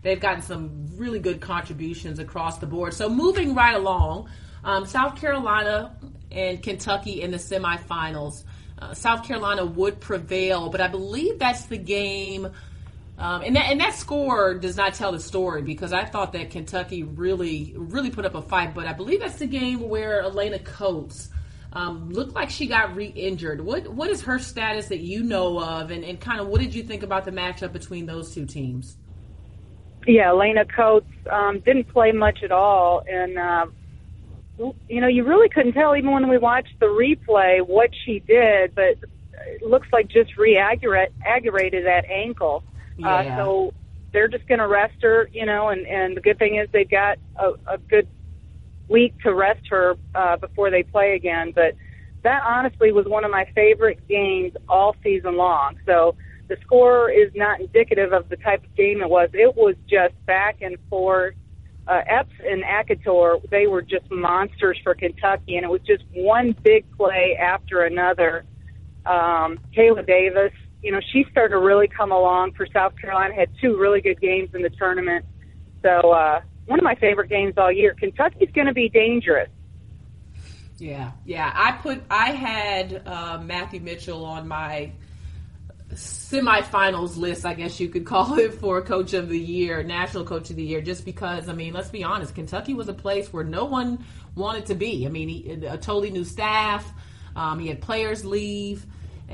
[0.03, 2.95] they've gotten some really good contributions across the board.
[2.95, 4.31] So moving right along,
[4.64, 5.95] um, South Carolina
[6.31, 8.45] and Kentucky in the semifinals.
[8.79, 12.49] Uh, South Carolina would prevail, but I believe that's the game.
[13.17, 16.51] Um, and that and that score does not tell the story because I thought that
[16.51, 20.59] Kentucky really really put up a fight, but I believe that's the game where Alaina
[20.59, 21.31] Coates
[21.75, 23.61] um, looked like she got re-injured.
[23.61, 26.75] What what is her status that you know of, and, and kind of what did
[26.75, 28.97] you think about the matchup between those two teams?
[30.07, 33.67] Yeah, Alaina Coates um, didn't play much at all, and uh,
[34.89, 38.75] you know you really couldn't tell even when we watched the replay what she did,
[38.75, 38.99] but
[39.47, 42.62] it looks like just re-aggravated that ankle.
[42.99, 43.40] Uh, yeah.
[43.40, 43.74] Uh, so
[44.12, 46.90] they're just going to rest her, you know, and and the good thing is they've
[46.90, 48.07] got a, a good
[48.88, 51.53] week to rest her uh, before they play again.
[51.55, 51.74] But
[52.22, 55.76] that honestly was one of my favorite games all season long.
[55.86, 56.16] So
[56.49, 59.30] the score is not indicative of the type of game it was.
[59.32, 61.34] It was just back and forth.
[61.86, 66.57] Uh, Epps and Akhator, they were just monsters for Kentucky, and it was just one
[66.62, 68.45] big play after another.
[69.05, 70.53] Um, Kaela Davis,
[70.85, 73.35] you know, she started to really come along for South Carolina.
[73.35, 75.24] Had two really good games in the tournament.
[75.82, 77.95] So uh, one of my favorite games all year.
[77.95, 79.49] Kentucky's going to be dangerous.
[80.76, 81.51] Yeah, yeah.
[81.55, 84.93] I put I had uh, Matthew Mitchell on my
[85.93, 90.51] semifinals list, I guess you could call it, for Coach of the Year, National Coach
[90.51, 93.45] of the Year, just because, I mean, let's be honest, Kentucky was a place where
[93.45, 94.05] no one
[94.35, 95.07] wanted to be.
[95.07, 96.91] I mean, he, a totally new staff,
[97.37, 98.85] um, he had players leave,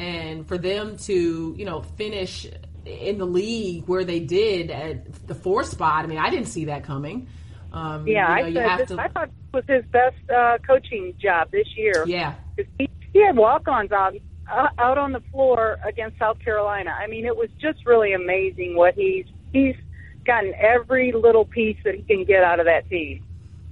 [0.01, 2.47] and for them to, you know, finish
[2.87, 6.65] in the league where they did at the fourth spot, I mean, I didn't see
[6.67, 7.29] that coming.
[7.71, 10.57] Um, yeah, you know, I, said this, to, I thought it was his best uh,
[10.67, 12.05] coaching job this year.
[12.07, 12.35] Yeah.
[12.79, 14.19] He, he had walk-ons on
[14.51, 16.97] uh, out on the floor against South Carolina.
[16.99, 19.77] I mean, it was just really amazing what he's he's
[20.25, 23.23] gotten every little piece that he can get out of that team.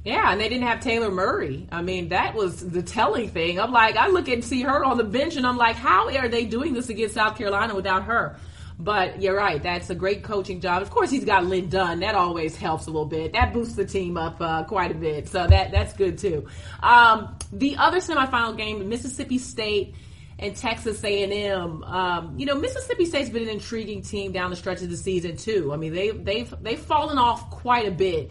[0.08, 1.68] Yeah, and they didn't have Taylor Murray.
[1.70, 3.60] I mean, that was the telling thing.
[3.60, 6.28] I'm like, I look and see her on the bench, and I'm like, how are
[6.28, 8.36] they doing this against South Carolina without her?
[8.78, 9.62] But you're right.
[9.62, 10.80] That's a great coaching job.
[10.80, 12.00] Of course, he's got Lynn Dunn.
[12.00, 13.34] That always helps a little bit.
[13.34, 15.28] That boosts the team up uh, quite a bit.
[15.28, 16.46] So that that's good too.
[16.82, 19.94] Um, the other semifinal game, Mississippi State
[20.38, 21.84] and Texas A&M.
[21.84, 25.36] Um, you know, Mississippi State's been an intriguing team down the stretch of the season
[25.36, 25.70] too.
[25.70, 28.30] I mean, they they've they've fallen off quite a bit.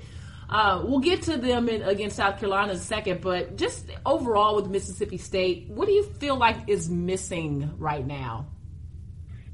[0.49, 4.55] Uh, we'll get to them in, against South Carolina in a second, but just overall
[4.55, 8.47] with Mississippi State, what do you feel like is missing right now?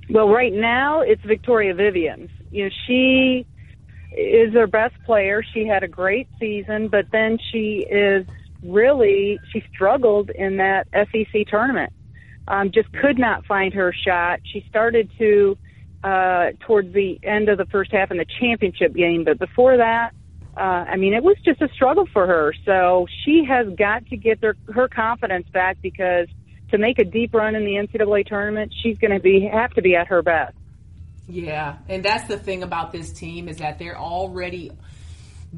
[0.10, 2.30] Well, right now it's Victoria Vivians.
[2.52, 3.48] You know, she
[4.16, 5.42] is their best player.
[5.54, 8.28] She had a great season, but then she is
[8.62, 11.92] really she struggled in that SEC tournament
[12.48, 14.40] um, just could not find her shot.
[14.44, 15.58] She started to
[16.04, 20.14] uh, towards the end of the first half in the championship game, but before that,
[20.56, 22.54] uh, I mean, it was just a struggle for her.
[22.66, 26.28] So she has got to get their, her confidence back because
[26.70, 29.82] to make a deep run in the NCAA tournament, she's going to be have to
[29.82, 30.56] be at her best.
[31.28, 34.72] Yeah, and that's the thing about this team is that they're already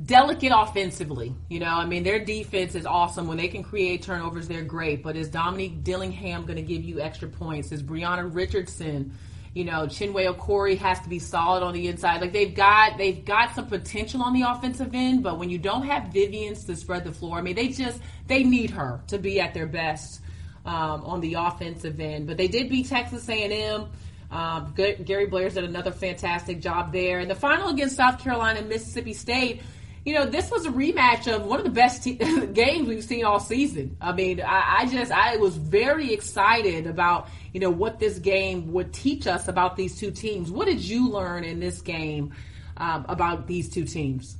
[0.05, 1.33] delicate offensively.
[1.49, 3.27] You know, I mean, their defense is awesome.
[3.27, 5.01] When they can create turnovers, they're great.
[5.01, 7.71] But is Dominique Dillingham going to give you extra points?
[7.71, 9.17] Is Breanna Richardson?
[9.55, 12.19] You know, Chinwe Okorie has to be solid on the inside.
[12.19, 15.83] Like they've got they've got some potential on the offensive end, but when you don't
[15.83, 19.39] have Vivians to spread the floor, I mean, they just they need her to be
[19.39, 20.19] at their best
[20.65, 22.27] um, on the offensive end.
[22.27, 23.87] But they did beat Texas A&M.
[24.29, 27.19] Um, Gary Blair's did another fantastic job there.
[27.19, 29.61] And the final against South Carolina and Mississippi State,
[30.05, 32.13] you know, this was a rematch of one of the best te-
[32.53, 33.97] games we've seen all season.
[33.99, 38.71] I mean, I, I, just, I was very excited about, you know, what this game
[38.73, 40.51] would teach us about these two teams.
[40.51, 42.33] What did you learn in this game
[42.77, 44.37] um, about these two teams?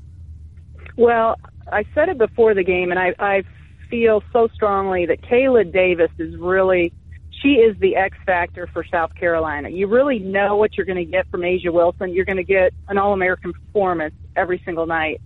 [0.98, 1.36] Well,
[1.72, 3.44] I said it before the game, and I, I
[3.90, 6.94] feel so strongly that Kaela Davis is really,
[7.42, 9.70] she is the X factor for South Carolina.
[9.70, 12.14] You really know what you're going to get from A'ja Wilson.
[12.14, 15.22] You're going to get an All American performance every single night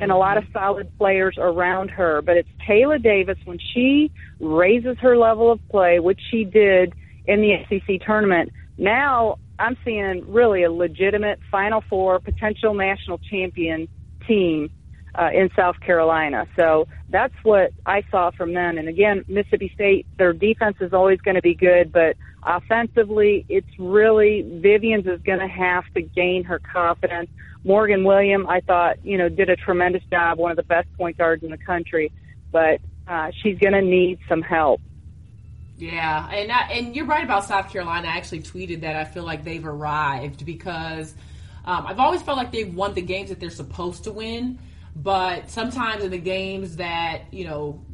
[0.00, 2.22] and a lot of solid players around her.
[2.22, 6.92] But it's Kaela Davis when she raises her level of play, which she did
[7.26, 8.52] in the SEC tournament.
[8.76, 13.88] Now I'm seeing really a legitimate Final Four potential national champion
[14.26, 14.70] team
[15.18, 16.46] uh, in South Carolina.
[16.56, 18.78] So that's what I saw from them.
[18.78, 23.68] And again, Mississippi State, their defense is always going to be good, but offensively, it's
[23.78, 27.28] really Vivians is going to have to gain her confidence.
[27.64, 31.18] Morgan William, I thought, you know, did a tremendous job, one of the best point
[31.18, 32.12] guards in the country,
[32.52, 34.80] but uh, she's going to need some help.
[35.78, 38.08] Yeah, and I, and you're right about South Carolina.
[38.08, 41.14] I actually tweeted that I feel like they've arrived because
[41.64, 44.58] um, I've always felt like they've won the games that they're supposed to win,
[45.02, 47.84] but sometimes in the games that you know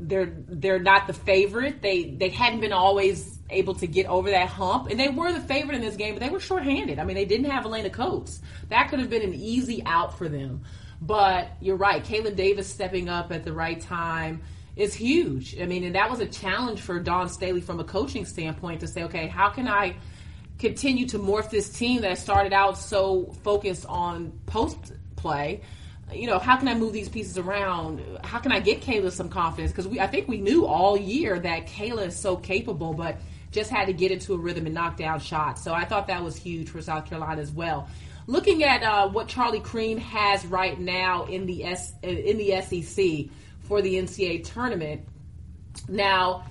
[0.00, 1.80] they're they're not the favorite.
[1.80, 5.40] They they hadn't been always able to get over that hump, and they were the
[5.40, 6.98] favorite in this game, but they were shorthanded.
[6.98, 8.40] I mean, they didn't have Alaina Coates.
[8.68, 10.62] That could have been an easy out for them.
[11.00, 14.42] But you're right, Kaela Davis stepping up at the right time
[14.74, 15.58] is huge.
[15.60, 18.88] I mean, and that was a challenge for Dawn Staley from a coaching standpoint to
[18.88, 19.96] say, okay, how can I
[20.58, 25.62] continue to morph this team that started out so focused on post play
[26.12, 28.02] you know, how can I move these pieces around?
[28.24, 29.72] How can I get Kaela some confidence?
[29.72, 33.18] Because we, I think we knew all year that Kaela is so capable, but
[33.50, 35.62] just had to get into a rhythm and knock down shots.
[35.62, 37.88] So I thought that was huge for South Carolina as well.
[38.26, 43.30] Looking at uh, what Charlie Creme has right now in the S, in the SEC
[43.60, 45.02] for the NCAA tournament,
[45.88, 46.44] now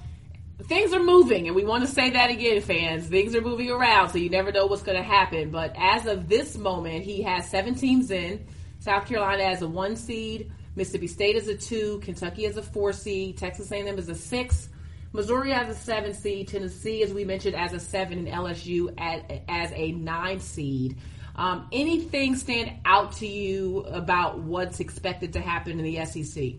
[0.64, 3.08] things are moving, and we want to say that again, fans.
[3.08, 5.52] Things are moving around, so you never know what's going to happen.
[5.52, 8.46] But as of this moment, he has seven teams in.
[8.88, 12.94] South Carolina as a one seed, Mississippi State as a two, Kentucky as a four
[12.94, 14.70] seed, Texas A&M as a six,
[15.12, 19.44] Missouri as a seven seed, Tennessee, as we mentioned, as a seven, and LSU at,
[19.50, 20.96] as a nine seed.
[21.36, 26.54] Um, anything stand out to you about what's expected to happen in the SEC?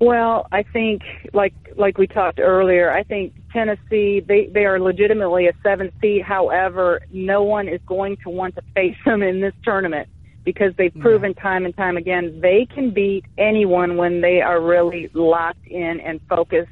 [0.00, 1.02] Well, I think
[1.34, 6.22] like like we talked earlier, I think Tennessee they they are legitimately a seven seed.
[6.22, 10.08] However, no one is going to want to face them in this tournament
[10.44, 15.08] because they've proven time and time again they can beat anyone when they are really
[15.14, 16.70] locked in and focused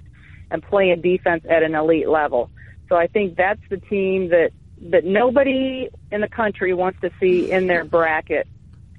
[0.51, 2.51] and playing defense at an elite level.
[2.89, 4.51] So I think that's the team that
[4.83, 8.49] that nobody in the country wants to see in their bracket.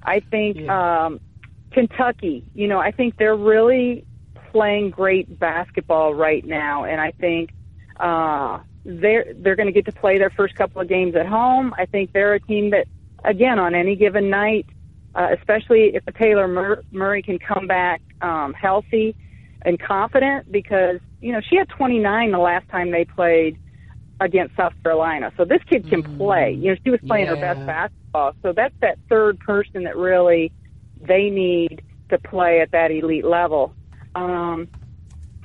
[0.02, 1.20] I think um,
[1.72, 4.04] Kentucky, you know, I think they're really
[4.52, 7.50] playing great basketball right now, and I think
[7.98, 11.74] uh, they're they're going to get to play their first couple of games at home.
[11.76, 12.86] I think they're a team that,
[13.24, 14.66] again, on any given night,
[15.14, 19.14] uh, especially if Taylor Mur- Murray can come back um, healthy
[19.62, 23.58] and confident, because you know she had 29 the last time they played
[24.20, 25.32] against South Carolina.
[25.36, 26.52] So this kid can play.
[26.52, 28.34] You know, she was playing her best basketball.
[28.42, 30.52] So that's that third person that really
[31.00, 33.74] they need to play at that elite level.
[34.14, 34.68] Um,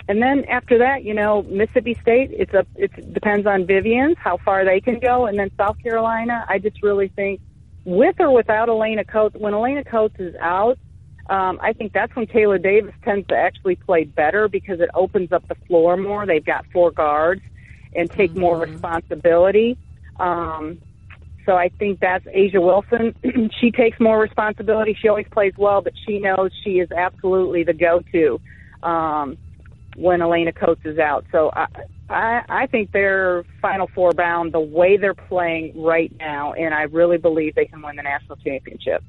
[0.08, 4.38] and then after that, you know, Mississippi State, it's a it depends on Vivians how
[4.38, 6.46] far they can go, and then South Carolina.
[6.48, 7.42] I just really think
[7.88, 10.78] with or without Alaina Coates, when Alaina Coates is out,
[11.30, 15.32] um, I think that's when Taylor Davis tends to actually play better because it opens
[15.32, 16.26] up the floor more.
[16.26, 17.42] They've got four guards
[17.96, 19.78] and take more responsibility.
[20.20, 20.82] Um,
[21.46, 23.16] so I think that's A'ja Wilson.
[23.62, 24.98] she takes more responsibility.
[25.02, 28.42] She always plays well, but she knows she is absolutely the go-to
[28.84, 29.38] um,
[29.98, 31.26] when Alaina Coates is out.
[31.32, 31.66] So I,
[32.08, 36.84] I, I think they're Final Four bound the way they're playing right now, and I
[36.84, 39.04] really believe they can win the national championship.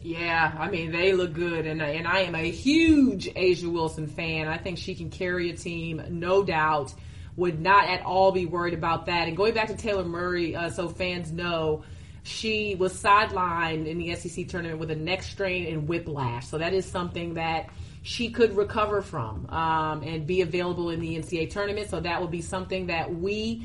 [0.00, 4.48] Yeah, I mean they look good, and and I am a huge A'ja Wilson fan.
[4.48, 6.94] I think she can carry a team, no doubt.
[7.36, 9.26] Would not at all be worried about that.
[9.26, 11.82] And going back to Taylor Murray, uh, so fans know
[12.22, 16.46] she was sidelined in the SEC tournament with a neck strain and whiplash.
[16.46, 17.70] So that is something that
[18.02, 21.88] she could recover from um, and be available in the NCAA tournament.
[21.88, 23.64] So that will be something that we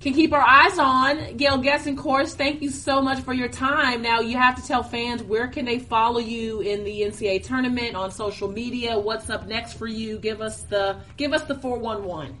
[0.00, 1.36] can keep our eyes on.
[1.36, 4.02] Gail Goestenkors, thank you so much for your time.
[4.02, 7.94] Now you have to tell fans where can they follow you in the NCAA tournament
[7.94, 8.98] on social media.
[8.98, 10.18] What's up next for you?
[10.18, 12.36] Give us the give us the four one one.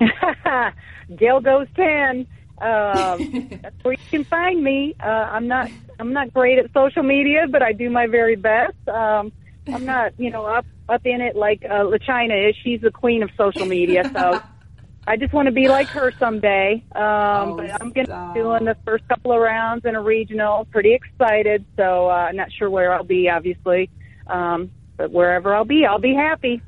[1.16, 2.26] Gail goes ten.
[2.58, 4.94] Um, that's where you can find me.
[5.00, 5.70] Uh, I'm not
[6.00, 8.88] I'm not great at social media, but I do my very best.
[8.88, 9.32] Um,
[9.66, 12.56] I'm not you know up up in it like uh, LaChina is.
[12.62, 14.40] She's the queen of social media, so
[15.06, 16.82] I just want to be like her someday.
[16.94, 20.66] Um, but I'm going to be doing the first couple of rounds in a regional.
[20.66, 21.64] Pretty excited.
[21.76, 23.90] So uh, I'm not sure where I'll be, obviously,
[24.26, 26.62] um, but wherever I'll be, I'll be happy.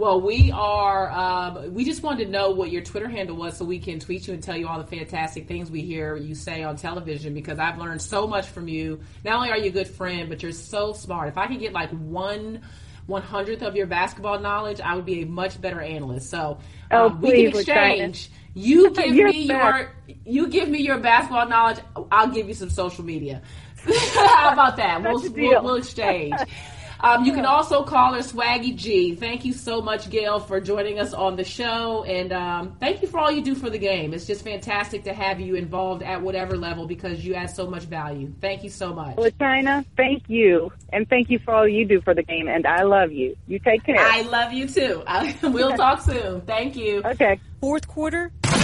[0.00, 1.10] Well, we are.
[1.10, 4.26] Um, we just wanted to know what your Twitter handle was so we can tweet
[4.26, 7.34] you and tell you all the fantastic things we hear you say on television.
[7.34, 9.00] Because I've learned so much from you.
[9.26, 11.28] Not only are you a good friend, but you're so smart.
[11.28, 12.62] If I could get like one
[13.08, 16.30] one hundredth of your basketball knowledge, I would be a much better analyst.
[16.30, 18.30] So Oh, um, we can exchange.
[18.54, 19.92] You give me the your
[20.24, 21.80] you give me your basketball knowledge.
[22.10, 23.42] I'll give you some social media.
[24.14, 25.02] How about that?
[25.02, 26.32] We'll, we'll, we'll exchange.
[27.02, 29.14] Um, you can also call her Swaggy G.
[29.14, 33.08] Thank you so much, Gail, for joining us on the show, and um, thank you
[33.08, 34.12] for all you do for the game.
[34.12, 37.84] It's just fantastic to have you involved at whatever level because you add so much
[37.84, 38.32] value.
[38.40, 39.16] Thank you so much.
[39.16, 42.48] Well, China, thank you, and thank you for all you do for the game.
[42.48, 43.36] And I love you.
[43.46, 43.96] You take care.
[43.98, 45.02] I love you too.
[45.42, 46.42] We'll talk soon.
[46.42, 47.02] Thank you.
[47.04, 47.40] Okay.
[47.60, 48.54] Fourth quarter, out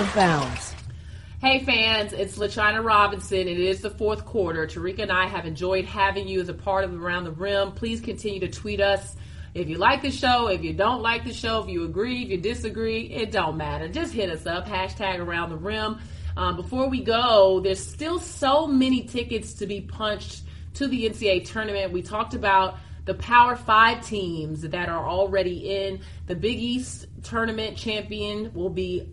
[0.00, 0.75] of bounds.
[1.46, 3.46] Hey fans, it's LaChina Robinson.
[3.46, 4.66] It is the fourth quarter.
[4.66, 7.70] Terrika and I have enjoyed having you as a part of Around the Rim.
[7.70, 9.14] Please continue to tweet us.
[9.54, 12.30] If you like the show, if you don't like the show, if you agree, if
[12.30, 13.86] you disagree, it don't matter.
[13.86, 14.66] Just hit us up.
[14.66, 16.00] Hashtag Around the Rim.
[16.36, 20.42] Um, before we go, there's still so many tickets to be punched
[20.74, 21.92] to the NCAA tournament.
[21.92, 26.00] We talked about the Power Five teams that are already in.
[26.26, 29.12] The Big East tournament champion will be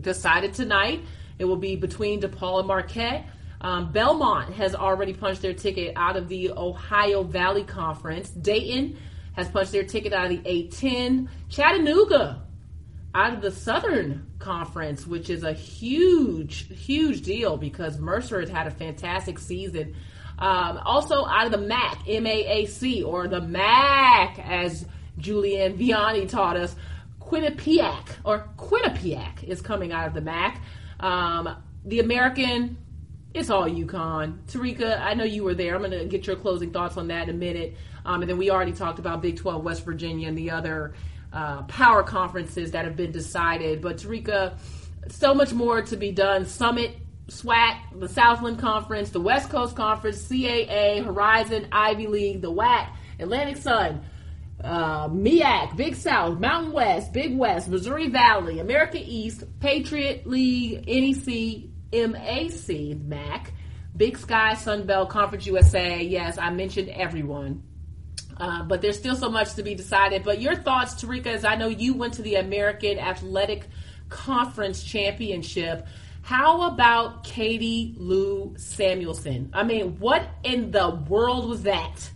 [0.00, 1.04] decided tonight.
[1.38, 3.26] It will be between DePaul and Marquette.
[3.60, 8.30] Um, Belmont has already punched their ticket out of the Ohio Valley Conference.
[8.30, 8.98] Dayton
[9.32, 11.28] has punched their ticket out of the A10.
[11.48, 12.42] Chattanooga
[13.14, 18.66] out of the Southern Conference, which is a huge, huge deal because Mercer has had
[18.66, 19.94] a fantastic season.
[20.38, 24.84] Um, also out of the MAC, M-A-A-C, or the MAC, as
[25.18, 26.74] Julianne Viani taught us,
[27.20, 30.60] Quinnipiac, or Quinnipiac is coming out of the MAC.
[31.00, 32.78] Um, the American,
[33.34, 34.38] it's all UConn.
[34.46, 35.74] Terrika, I know you were there.
[35.74, 37.76] I'm going to get your closing thoughts on that in a minute.
[38.04, 40.94] Um, and then we already talked about Big 12, West Virginia, and the other
[41.32, 43.82] uh, power conferences that have been decided.
[43.82, 44.56] But Terrika,
[45.08, 46.46] so much more to be done.
[46.46, 46.96] Summit
[47.28, 52.88] SWAC, the Southland Conference, the West Coast Conference, CAA, Horizon, Ivy League, the WAC,
[53.18, 54.04] Atlantic Sun,
[54.64, 55.08] uh,
[55.76, 63.52] Big South, Mountain West, Big West, Missouri Valley, America East, Patriot League, NEC, MAC, MAC,
[63.96, 66.02] Big Sky, Sunbelt, Conference USA.
[66.02, 67.62] Yes, I mentioned everyone.
[68.36, 70.24] Uh, but there's still so much to be decided.
[70.24, 73.68] But your thoughts, Terrika, as I know you went to the American Athletic
[74.08, 75.86] Conference Championship.
[76.22, 79.50] How about Katie Lou Samuelson?
[79.52, 82.10] I mean, what in the world was that?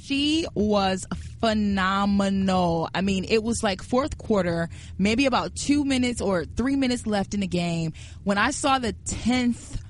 [0.00, 1.06] She was
[1.40, 2.88] phenomenal.
[2.94, 7.34] I mean, it was like fourth quarter, maybe about two minutes or three minutes left
[7.34, 7.92] in the game.
[8.24, 9.80] When I saw the 10th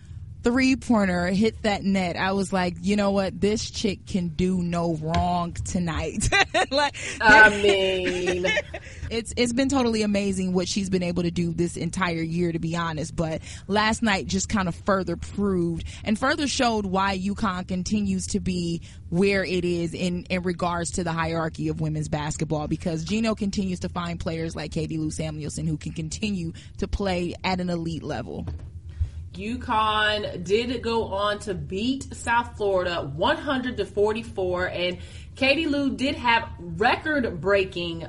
[0.48, 3.38] three pointer hit that net, I was like, you know what?
[3.38, 6.26] This chick can do no wrong tonight.
[6.70, 8.46] like, I mean,
[9.10, 12.58] it's it's been totally amazing what she's been able to do this entire year, to
[12.58, 13.14] be honest.
[13.14, 18.40] But last night just kind of further proved and further showed why UConn continues to
[18.40, 18.80] be
[19.10, 22.68] where it is in in regards to the hierarchy of women's basketball.
[22.68, 27.34] Because Gino continues to find players like Katie Lou Samuelson who can continue to play
[27.44, 28.46] at an elite level.
[29.34, 34.98] UConn did go on to beat South Florida 100 to 44, and
[35.36, 38.06] Katie Lou did have record breaking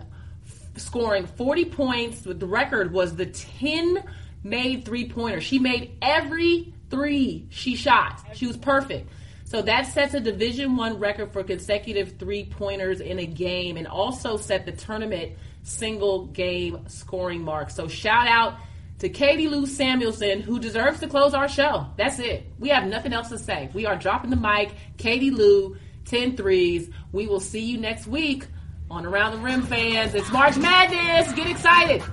[0.75, 2.21] scoring 40 points.
[2.21, 4.03] The record was the 10
[4.43, 5.41] made three pointer.
[5.41, 8.21] She made every three she shot.
[8.33, 9.09] She was perfect.
[9.43, 13.87] So that sets a Division One record for consecutive three pointers in a game, and
[13.87, 15.33] also set the tournament
[15.63, 17.71] single game scoring mark.
[17.71, 18.59] So shout out
[18.99, 21.87] to Katie Lou Samuelson, who deserves to close our show.
[21.97, 22.45] That's it.
[22.59, 23.69] We have nothing else to say.
[23.73, 24.73] We are dropping the mic.
[24.97, 26.89] Katie Lou, 10 threes.
[27.11, 28.47] We will see you next week
[28.91, 30.13] on Around the Rim fans.
[30.15, 31.33] It's March Madness.
[31.33, 32.03] Get excited.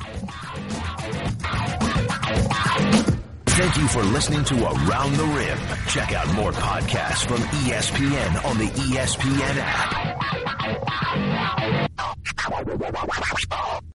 [3.57, 5.59] Thank you for listening to Around the Rim.
[5.89, 10.07] Check out more podcasts from ESPN on the ESPN app.